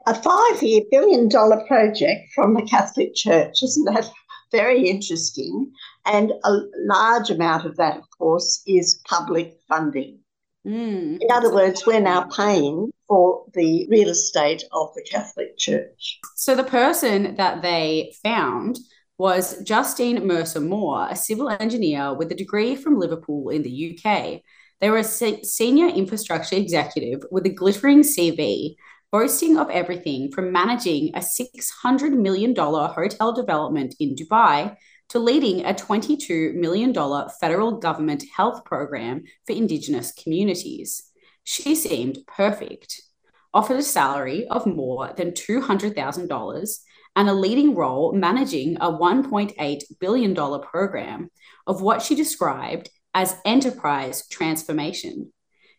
[0.06, 4.08] A five year billion dollar project from the Catholic Church, isn't that
[4.52, 5.72] very interesting?
[6.04, 10.20] And a large amount of that, of course, is public funding.
[10.66, 11.18] Mm.
[11.20, 16.18] In other words, we're now paying for the real estate of the Catholic Church.
[16.34, 18.78] So the person that they found
[19.18, 24.42] was Justine Mercer Moore, a civil engineer with a degree from Liverpool in the UK.
[24.80, 28.76] They were a se- senior infrastructure executive with a glittering CV,
[29.16, 34.76] boasting of everything from managing a $600 million hotel development in Dubai
[35.08, 36.92] to leading a $22 million
[37.40, 41.10] federal government health program for Indigenous communities.
[41.44, 43.00] She seemed perfect,
[43.54, 46.76] offered a salary of more than $200,000
[47.16, 51.30] and a leading role managing a $1.8 billion program
[51.66, 55.32] of what she described as enterprise transformation.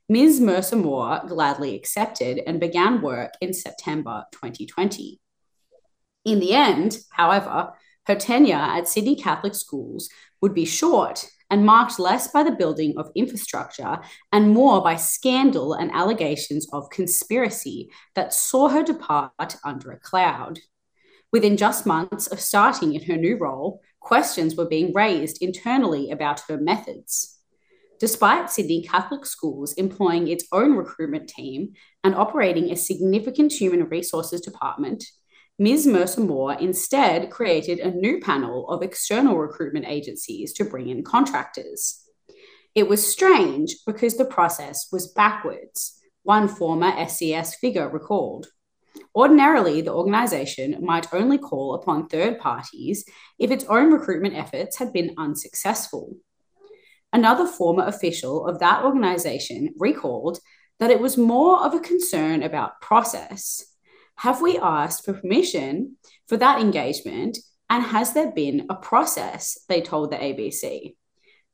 [0.09, 0.39] Ms.
[0.39, 5.19] Mercer Moore gladly accepted and began work in September 2020.
[6.23, 7.73] In the end, however,
[8.05, 10.07] her tenure at Sydney Catholic schools
[10.39, 13.99] would be short and marked less by the building of infrastructure
[14.31, 20.59] and more by scandal and allegations of conspiracy that saw her depart under a cloud.
[21.33, 26.39] Within just months of starting in her new role, questions were being raised internally about
[26.47, 27.36] her methods.
[27.99, 31.73] Despite Sydney Catholic Schools employing its own recruitment team
[32.03, 35.03] and operating a significant human resources department,
[35.57, 35.87] Ms.
[35.87, 42.03] Mercer Moore instead created a new panel of external recruitment agencies to bring in contractors.
[42.75, 48.45] It was strange because the process was backwards, one former SCS figure recalled.
[49.15, 53.03] Ordinarily, the organisation might only call upon third parties
[53.39, 56.17] if its own recruitment efforts had been unsuccessful.
[57.13, 60.39] Another former official of that organisation recalled
[60.79, 63.65] that it was more of a concern about process.
[64.17, 65.97] Have we asked for permission
[66.27, 67.37] for that engagement?
[67.69, 69.57] And has there been a process?
[69.67, 70.95] They told the ABC.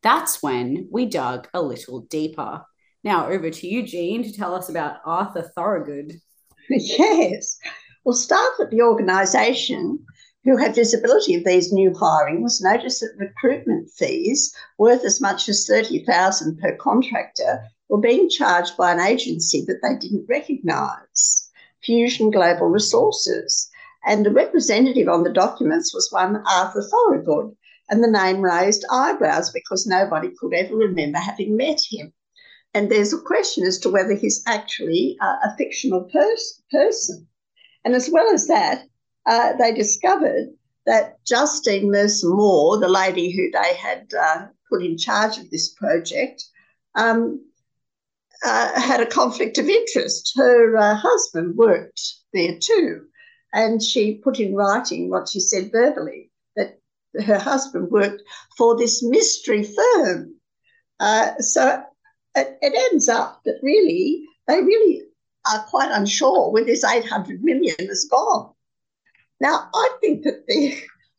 [0.01, 2.61] That's when we dug a little deeper.
[3.03, 6.13] Now, over to Jean, to tell us about Arthur Thorogood.
[6.69, 7.57] Yes.
[8.05, 10.05] Well, staff at the organisation
[10.43, 15.65] who had visibility of these new hirings noticed that recruitment fees worth as much as
[15.65, 21.49] 30000 per contractor were being charged by an agency that they didn't recognise,
[21.83, 23.69] Fusion Global Resources.
[24.05, 27.55] And the representative on the documents was one Arthur Thorogood,
[27.89, 32.11] and the name raised eyebrows because nobody could ever remember having met him.
[32.73, 37.27] And there's a question as to whether he's actually uh, a fictional pers- person.
[37.85, 38.87] And as well as that,
[39.25, 40.49] uh, they discovered
[40.85, 45.69] that Justine Mercer Moore, the lady who they had uh, put in charge of this
[45.69, 46.43] project,
[46.95, 47.39] um,
[48.43, 50.33] uh, had a conflict of interest.
[50.35, 52.01] Her uh, husband worked
[52.33, 53.05] there too,
[53.53, 56.79] and she put in writing what she said verbally that
[57.25, 58.23] her husband worked
[58.57, 60.35] for this mystery firm.
[60.99, 61.83] Uh, so
[62.35, 65.03] it, it ends up that really they really
[65.51, 68.52] are quite unsure where this 800 million has gone.
[69.43, 70.73] Now, I think that the,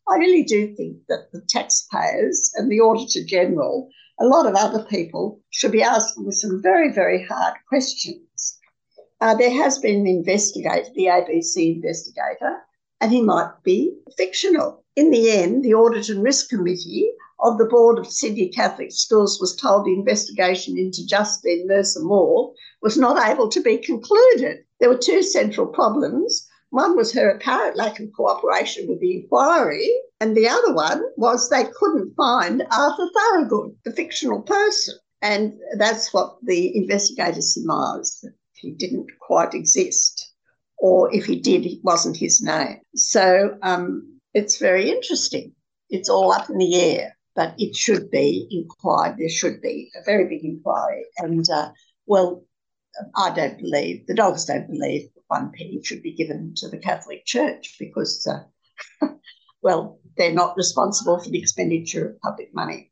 [0.09, 3.87] I really do think that the taxpayers and the Auditor General,
[4.19, 8.57] a lot of other people, should be asking some very, very hard questions.
[9.21, 12.63] Uh, there has been an investigator, the ABC investigator,
[12.99, 14.83] and he might be fictional.
[14.95, 17.11] In the end, the Audit and Risk Committee
[17.41, 22.55] of the Board of Sydney Catholic Schools was told the investigation into Justine Mercer Moore
[22.81, 24.65] was not able to be concluded.
[24.79, 26.47] There were two central problems.
[26.69, 29.89] One was her apparent lack of cooperation with the inquiry,
[30.19, 34.95] and the other one was they couldn't find Arthur Thorogood, the fictional person.
[35.21, 40.33] And that's what the investigators surmised that he didn't quite exist,
[40.77, 42.81] or if he did, it wasn't his name.
[42.95, 45.53] So um, it's very interesting.
[45.89, 49.17] It's all up in the air, but it should be inquired.
[49.17, 51.05] There should be a very big inquiry.
[51.17, 51.71] And uh,
[52.05, 52.43] well,
[53.15, 57.25] I don't believe, the dogs don't believe one penny should be given to the Catholic
[57.25, 59.07] Church because, uh,
[59.61, 62.91] well, they're not responsible for the expenditure of public money.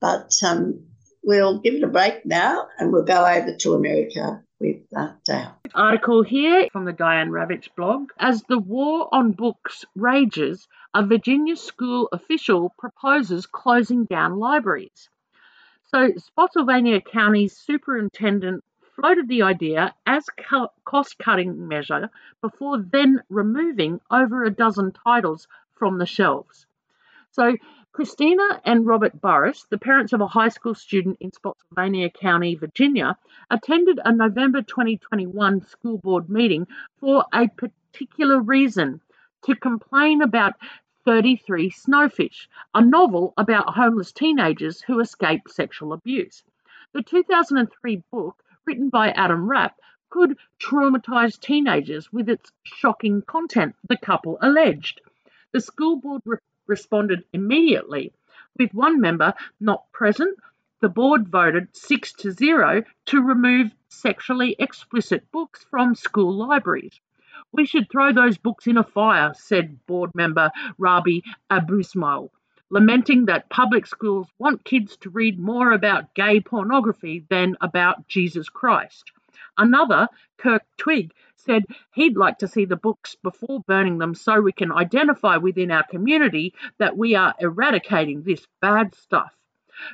[0.00, 0.86] But um,
[1.22, 4.82] we'll give it a break now and we'll go over to America with
[5.24, 5.56] Dale.
[5.74, 8.10] Article here from the Diane Ravitch blog.
[8.18, 15.08] As the war on books rages, a Virginia school official proposes closing down libraries.
[15.90, 18.62] So, Spotsylvania County's superintendent
[19.02, 20.24] floated the idea as
[20.84, 22.08] cost cutting measure
[22.40, 26.66] before then removing over a dozen titles from the shelves.
[27.32, 27.56] So,
[27.90, 33.18] Christina and Robert Burris, the parents of a high school student in Spotsylvania County, Virginia,
[33.50, 36.68] attended a November 2021 school board meeting
[37.00, 39.00] for a particular reason
[39.46, 40.54] to complain about
[41.06, 46.44] 33 Snowfish, a novel about homeless teenagers who escape sexual abuse.
[46.92, 48.36] The 2003 book,
[48.66, 49.78] written by Adam Rapp,
[50.10, 55.00] could traumatize teenagers with its shocking content, the couple alleged.
[55.52, 58.12] The school board re- responded immediately.
[58.58, 60.38] With one member not present,
[60.80, 67.00] the board voted 6 to 0 to remove sexually explicit books from school libraries.
[67.52, 72.30] We should throw those books in a fire, said board member Rabih Abuismail,
[72.72, 78.48] lamenting that public schools want kids to read more about gay pornography than about Jesus
[78.48, 79.12] Christ.
[79.58, 80.08] Another,
[80.38, 84.72] Kirk Twigg, said he'd like to see the books before burning them so we can
[84.72, 89.34] identify within our community that we are eradicating this bad stuff.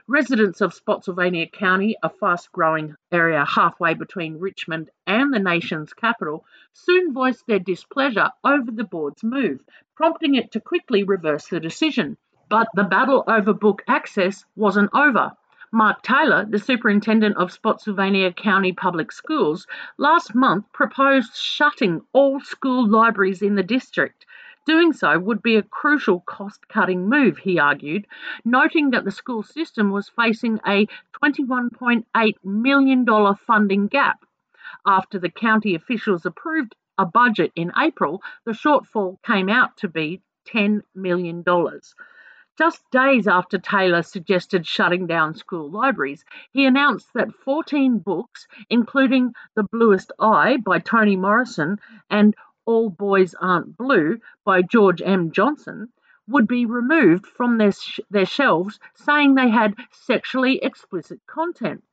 [0.07, 6.45] Residents of Spotsylvania County, a fast growing area halfway between Richmond and the nation's capital,
[6.75, 9.65] soon voiced their displeasure over the board's move,
[9.97, 12.17] prompting it to quickly reverse the decision.
[12.49, 15.33] But the battle over book access wasn't over.
[15.71, 19.67] Mark Taylor, the superintendent of Spotsylvania County Public Schools,
[19.99, 24.25] last month proposed shutting all school libraries in the district.
[24.65, 28.07] Doing so would be a crucial cost cutting move, he argued,
[28.47, 30.87] noting that the school system was facing a
[31.23, 34.25] $21.8 million funding gap.
[34.87, 40.23] After the county officials approved a budget in April, the shortfall came out to be
[40.47, 41.45] $10 million.
[42.59, 49.33] Just days after Taylor suggested shutting down school libraries, he announced that 14 books, including
[49.55, 51.79] The Bluest Eye by Toni Morrison
[52.11, 52.35] and
[52.65, 55.31] All Boys Aren't Blue by George M.
[55.31, 55.93] Johnson,
[56.27, 61.85] would be removed from their, sh- their shelves, saying they had sexually explicit content.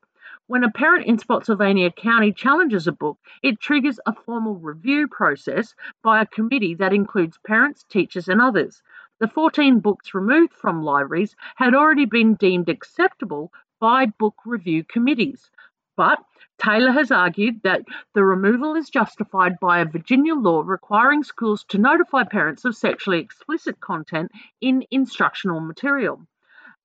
[0.48, 5.76] When a parent in Spotsylvania County challenges a book, it triggers a formal review process
[6.04, 8.82] by a committee that includes parents, teachers, and others.
[9.18, 15.50] The 14 books removed from libraries had already been deemed acceptable by book review committees.
[15.96, 16.20] But
[16.58, 21.78] Taylor has argued that the removal is justified by a Virginia law requiring schools to
[21.78, 26.28] notify parents of sexually explicit content in instructional material.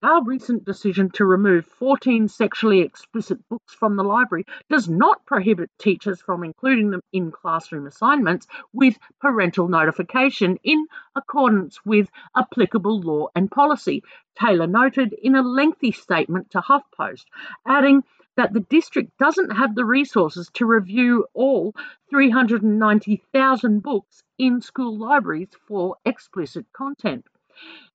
[0.03, 5.71] Our recent decision to remove 14 sexually explicit books from the library does not prohibit
[5.79, 13.29] teachers from including them in classroom assignments with parental notification in accordance with applicable law
[13.35, 14.03] and policy,
[14.37, 17.27] Taylor noted in a lengthy statement to HuffPost,
[17.67, 18.03] adding
[18.37, 21.75] that the district doesn't have the resources to review all
[22.09, 27.27] 390,000 books in school libraries for explicit content.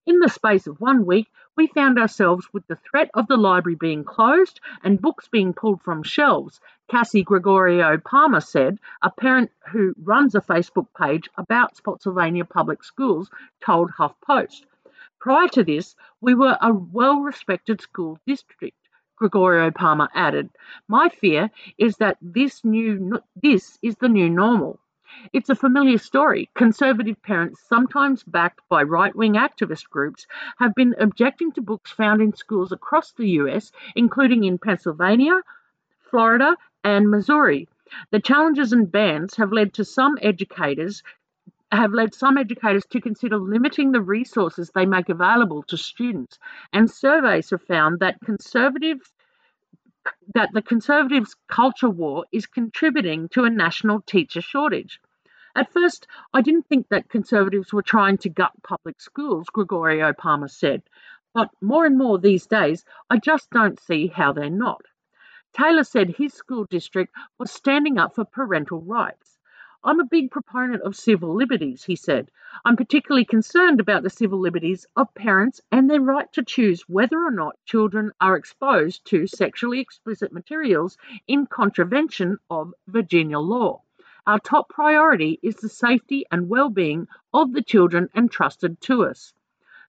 [0.07, 3.75] In the space of one week, we found ourselves with the threat of the library
[3.75, 9.95] being closed and books being pulled from shelves, Cassie Gregorio Palmer said, a parent who
[9.97, 13.31] runs a Facebook page about Spotsylvania Public Schools
[13.65, 14.65] told HuffPost.
[15.19, 18.77] Prior to this, we were a well respected school district.
[19.15, 20.51] Gregorio Palmer added,
[20.87, 21.49] My fear
[21.79, 24.79] is that this new this is the new normal.
[25.33, 26.49] It's a familiar story.
[26.55, 32.21] Conservative parents, sometimes backed by right wing activist groups, have been objecting to books found
[32.21, 35.41] in schools across the US, including in Pennsylvania,
[36.09, 37.67] Florida, and Missouri.
[38.11, 41.03] The challenges and bans have led to some educators
[41.71, 46.39] have led some educators to consider limiting the resources they make available to students,
[46.71, 49.11] and surveys have found that conservatives
[50.33, 54.99] that the Conservatives' culture war is contributing to a national teacher shortage.
[55.57, 60.49] At first, I didn't think that Conservatives were trying to gut public schools, Gregorio Palmer
[60.49, 60.83] said,
[61.33, 64.81] but more and more these days, I just don't see how they're not.
[65.53, 69.37] Taylor said his school district was standing up for parental rights.
[69.81, 72.31] I'm a big proponent of civil liberties, he said.
[72.65, 77.23] I'm particularly concerned about the civil liberties of parents and their right to choose whether
[77.23, 80.97] or not children are exposed to sexually explicit materials
[81.29, 83.84] in contravention of Virginia law.
[84.27, 89.33] Our top priority is the safety and well-being of the children entrusted to us.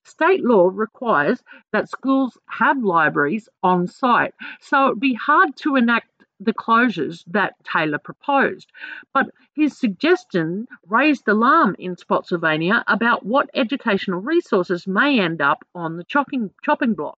[0.03, 5.75] State law requires that schools have libraries on site, so it would be hard to
[5.75, 8.71] enact the closures that Taylor proposed.
[9.11, 15.97] But his suggestion raised alarm in Spotsylvania about what educational resources may end up on
[15.97, 17.17] the chopping, chopping block.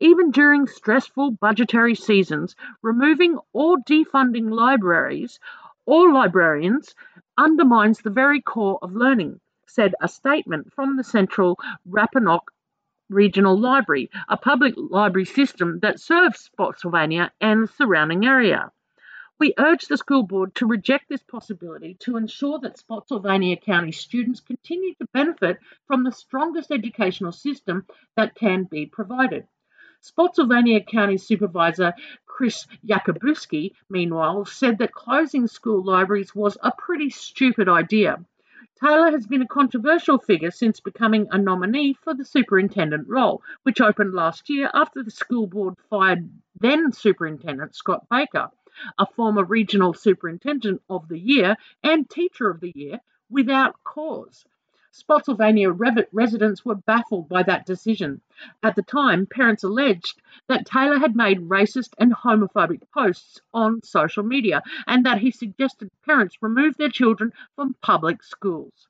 [0.00, 5.38] Even during stressful budgetary seasons, removing or defunding libraries
[5.88, 6.94] or librarians
[7.38, 12.50] undermines the very core of learning, said a statement from the Central Rappahannock
[13.08, 18.70] Regional Library, a public library system that serves Spotsylvania and the surrounding area.
[19.38, 24.40] We urge the school board to reject this possibility to ensure that Spotsylvania County students
[24.40, 29.46] continue to benefit from the strongest educational system that can be provided.
[30.00, 31.92] Spotsylvania County Supervisor
[32.26, 38.24] Chris Yakabouski, meanwhile, said that closing school libraries was a pretty stupid idea.
[38.80, 43.80] Taylor has been a controversial figure since becoming a nominee for the superintendent role, which
[43.80, 46.30] opened last year after the school board fired
[46.60, 48.50] then Superintendent Scott Baker,
[48.98, 54.44] a former regional superintendent of the year and teacher of the year, without cause.
[54.98, 58.20] Spotsylvania residents were baffled by that decision.
[58.64, 64.24] At the time, parents alleged that Taylor had made racist and homophobic posts on social
[64.24, 68.88] media and that he suggested parents remove their children from public schools.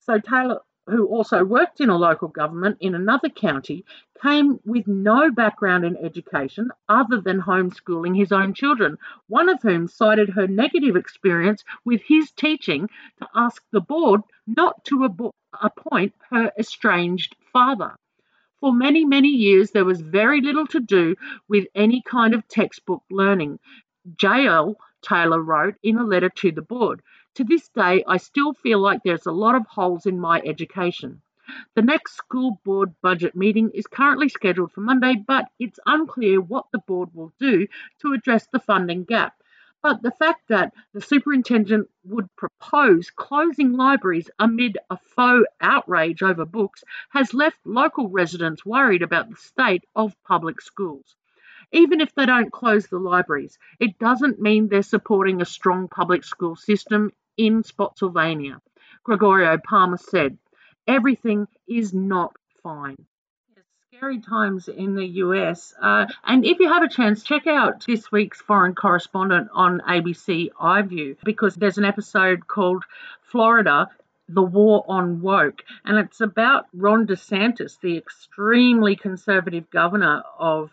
[0.00, 3.84] So Taylor who also worked in a local government in another county,
[4.22, 9.86] came with no background in education other than homeschooling his own children, one of whom
[9.86, 16.50] cited her negative experience with his teaching to ask the board not to appoint her
[16.58, 17.94] estranged father.
[18.60, 21.14] For many, many years, there was very little to do
[21.48, 23.60] with any kind of textbook learning.
[24.16, 24.76] J.L.
[25.00, 27.02] Taylor wrote in a letter to the board.
[27.38, 31.22] To this day, I still feel like there's a lot of holes in my education.
[31.76, 36.66] The next school board budget meeting is currently scheduled for Monday, but it's unclear what
[36.72, 37.68] the board will do
[38.00, 39.40] to address the funding gap.
[39.84, 46.44] But the fact that the superintendent would propose closing libraries amid a faux outrage over
[46.44, 51.14] books has left local residents worried about the state of public schools.
[51.70, 56.24] Even if they don't close the libraries, it doesn't mean they're supporting a strong public
[56.24, 58.60] school system in Spotsylvania.
[59.04, 60.36] Gregorio Palmer said,
[60.86, 63.06] Everything is not fine.
[63.94, 65.74] Scary times in the US.
[65.80, 70.50] Uh, and if you have a chance, check out this week's foreign correspondent on ABC
[70.60, 72.84] iView because there's an episode called
[73.22, 73.88] Florida
[74.28, 75.62] the War on Woke.
[75.84, 80.70] And it's about Ron DeSantis, the extremely conservative governor of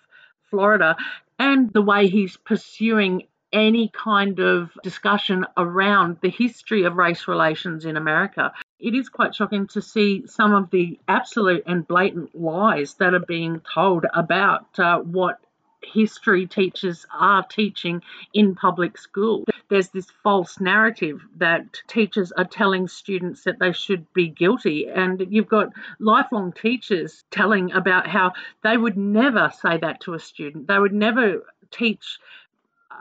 [0.50, 0.98] Florida,
[1.40, 3.24] and the way he's pursuing
[3.56, 8.52] any kind of discussion around the history of race relations in America.
[8.80, 13.26] It is quite shocking to see some of the absolute and blatant lies that are
[13.26, 15.40] being told about uh, what
[15.82, 18.02] history teachers are teaching
[18.34, 19.46] in public school.
[19.70, 25.26] There's this false narrative that teachers are telling students that they should be guilty, and
[25.30, 28.34] you've got lifelong teachers telling about how
[28.64, 30.68] they would never say that to a student.
[30.68, 32.20] They would never teach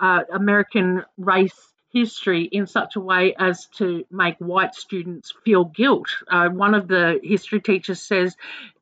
[0.00, 6.08] uh, American race history in such a way as to make white students feel guilt.
[6.28, 8.36] Uh, one of the history teachers says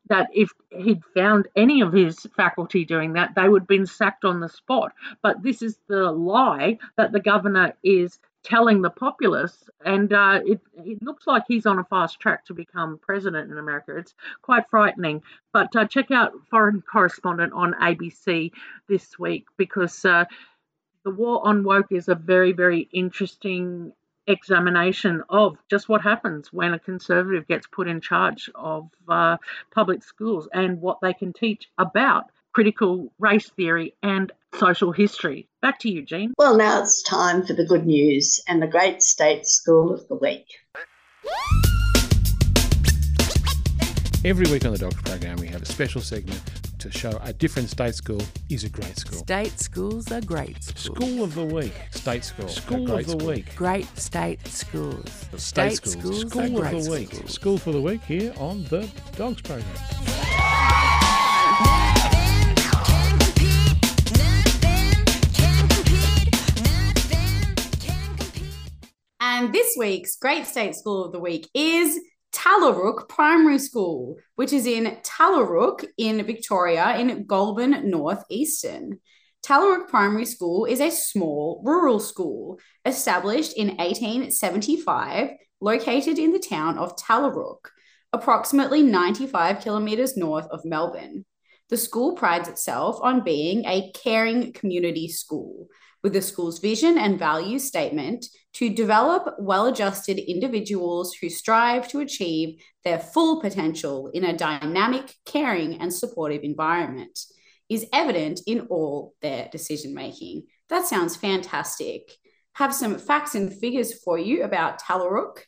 [0.08, 4.24] that if he'd found any of his faculty doing that, they would have been sacked
[4.24, 4.92] on the spot.
[5.22, 10.60] But this is the lie that the governor is telling the populace, and uh, it,
[10.84, 13.96] it, looks like he's on a fast track to become president in America.
[13.96, 15.22] It's quite frightening.
[15.52, 18.50] But uh, check out Foreign Correspondent on ABC
[18.88, 20.24] this week because uh,
[21.04, 23.92] the war on woke is a very, very interesting
[24.28, 29.36] examination of just what happens when a conservative gets put in charge of uh,
[29.74, 35.48] public schools and what they can teach about critical race theory and social history.
[35.60, 36.34] Back to you, Jean.
[36.38, 40.14] Well, now it's time for the good news and the Great State School of the
[40.14, 40.46] Week.
[44.24, 46.40] Every week on the Dogs program, we have a special segment
[46.82, 48.20] to show a different state school
[48.50, 49.18] is a great school.
[49.18, 50.96] State schools are great schools.
[50.96, 51.72] School of the week.
[51.92, 52.48] State school.
[52.48, 53.28] School a of the school.
[53.28, 53.54] week.
[53.54, 55.26] Great state schools.
[55.36, 56.22] State, schools.
[56.22, 57.14] School are of great the week.
[57.14, 57.32] schools.
[57.32, 59.64] School for the week here on the Dogs program.
[69.20, 72.00] And this week's Great State School of the Week is
[72.32, 78.98] Tallarook Primary School, which is in Tallarook in Victoria in Goulburn North Eastern.
[79.42, 85.30] Tallarook Primary School is a small rural school established in 1875,
[85.60, 87.68] located in the town of Tallarook,
[88.12, 91.24] approximately 95 kilometres north of Melbourne.
[91.68, 95.68] The school prides itself on being a caring community school,
[96.02, 102.00] with the school's vision and value statement to develop well adjusted individuals who strive to
[102.00, 107.18] achieve their full potential in a dynamic, caring, and supportive environment
[107.68, 110.44] is evident in all their decision making.
[110.68, 112.12] That sounds fantastic.
[112.54, 115.38] Have some facts and figures for you about Tallarook.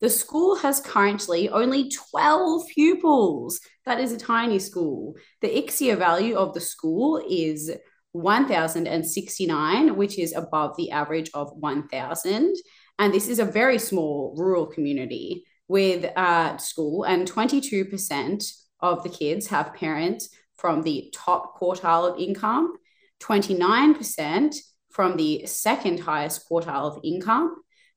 [0.00, 3.60] The school has currently only 12 pupils.
[3.86, 5.14] That is a tiny school.
[5.40, 7.70] The ICSEA value of the school is
[8.12, 12.54] 1,069, which is above the average of 1,000.
[12.98, 19.08] And this is a very small rural community with a school, and 22% of the
[19.08, 22.76] kids have parents from the top quartile of income,
[23.20, 24.56] 29%
[24.90, 27.54] from the second highest quartile of income,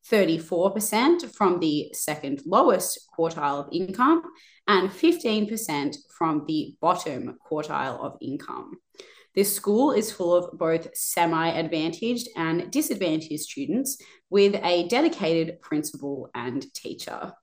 [0.09, 4.21] 34% from the second lowest quartile of income,
[4.67, 8.77] and 15% from the bottom quartile of income.
[9.35, 13.97] This school is full of both semi advantaged and disadvantaged students
[14.29, 17.33] with a dedicated principal and teacher.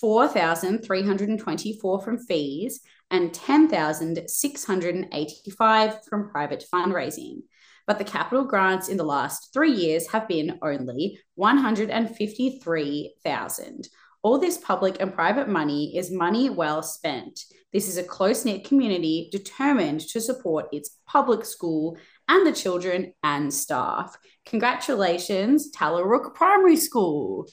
[0.00, 2.80] 4,324 from fees
[3.10, 7.42] and 10,685 from private fundraising.
[7.86, 13.88] But the capital grants in the last three years have been only 153,000.
[14.22, 17.38] All this public and private money is money well spent.
[17.72, 23.12] This is a close knit community determined to support its public school and the children
[23.22, 24.18] and staff.
[24.46, 27.46] Congratulations, Tallarook Primary School.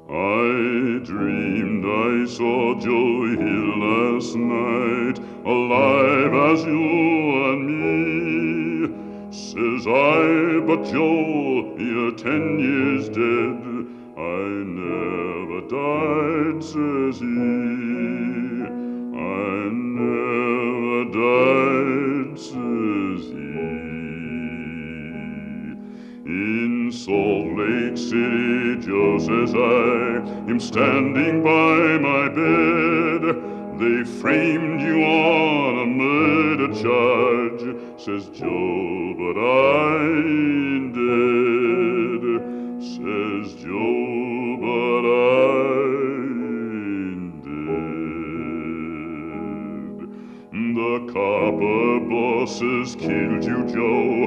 [0.09, 1.56] I dreamed
[1.87, 8.87] I saw Joe Hill last night, alive as you and me.
[9.31, 13.87] Says I, but Joe, you're ten years dead.
[14.17, 14.49] I
[14.83, 17.25] never died, says he.
[19.15, 23.47] I never died, says he.
[26.87, 33.23] In Salt Lake City, just as I am standing by my bed.
[33.77, 42.23] They framed you on a murder charge, says Joe, but I ain't dead.
[42.81, 45.59] Says Joe, but I
[47.11, 47.97] ain't dead.
[50.77, 54.26] The copper bosses killed you, Joe.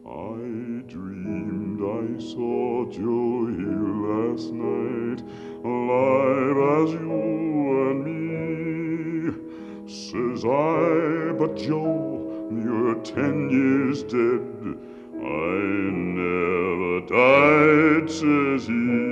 [0.07, 0.13] I
[0.93, 3.49] dreamed I saw Joe
[4.11, 5.23] last night,
[5.65, 7.13] alive as you
[7.89, 9.33] and me.
[9.87, 12.29] Says I, but Joe,
[12.63, 14.43] you're ten years dead.
[15.17, 15.57] I
[16.21, 19.12] never died, says he.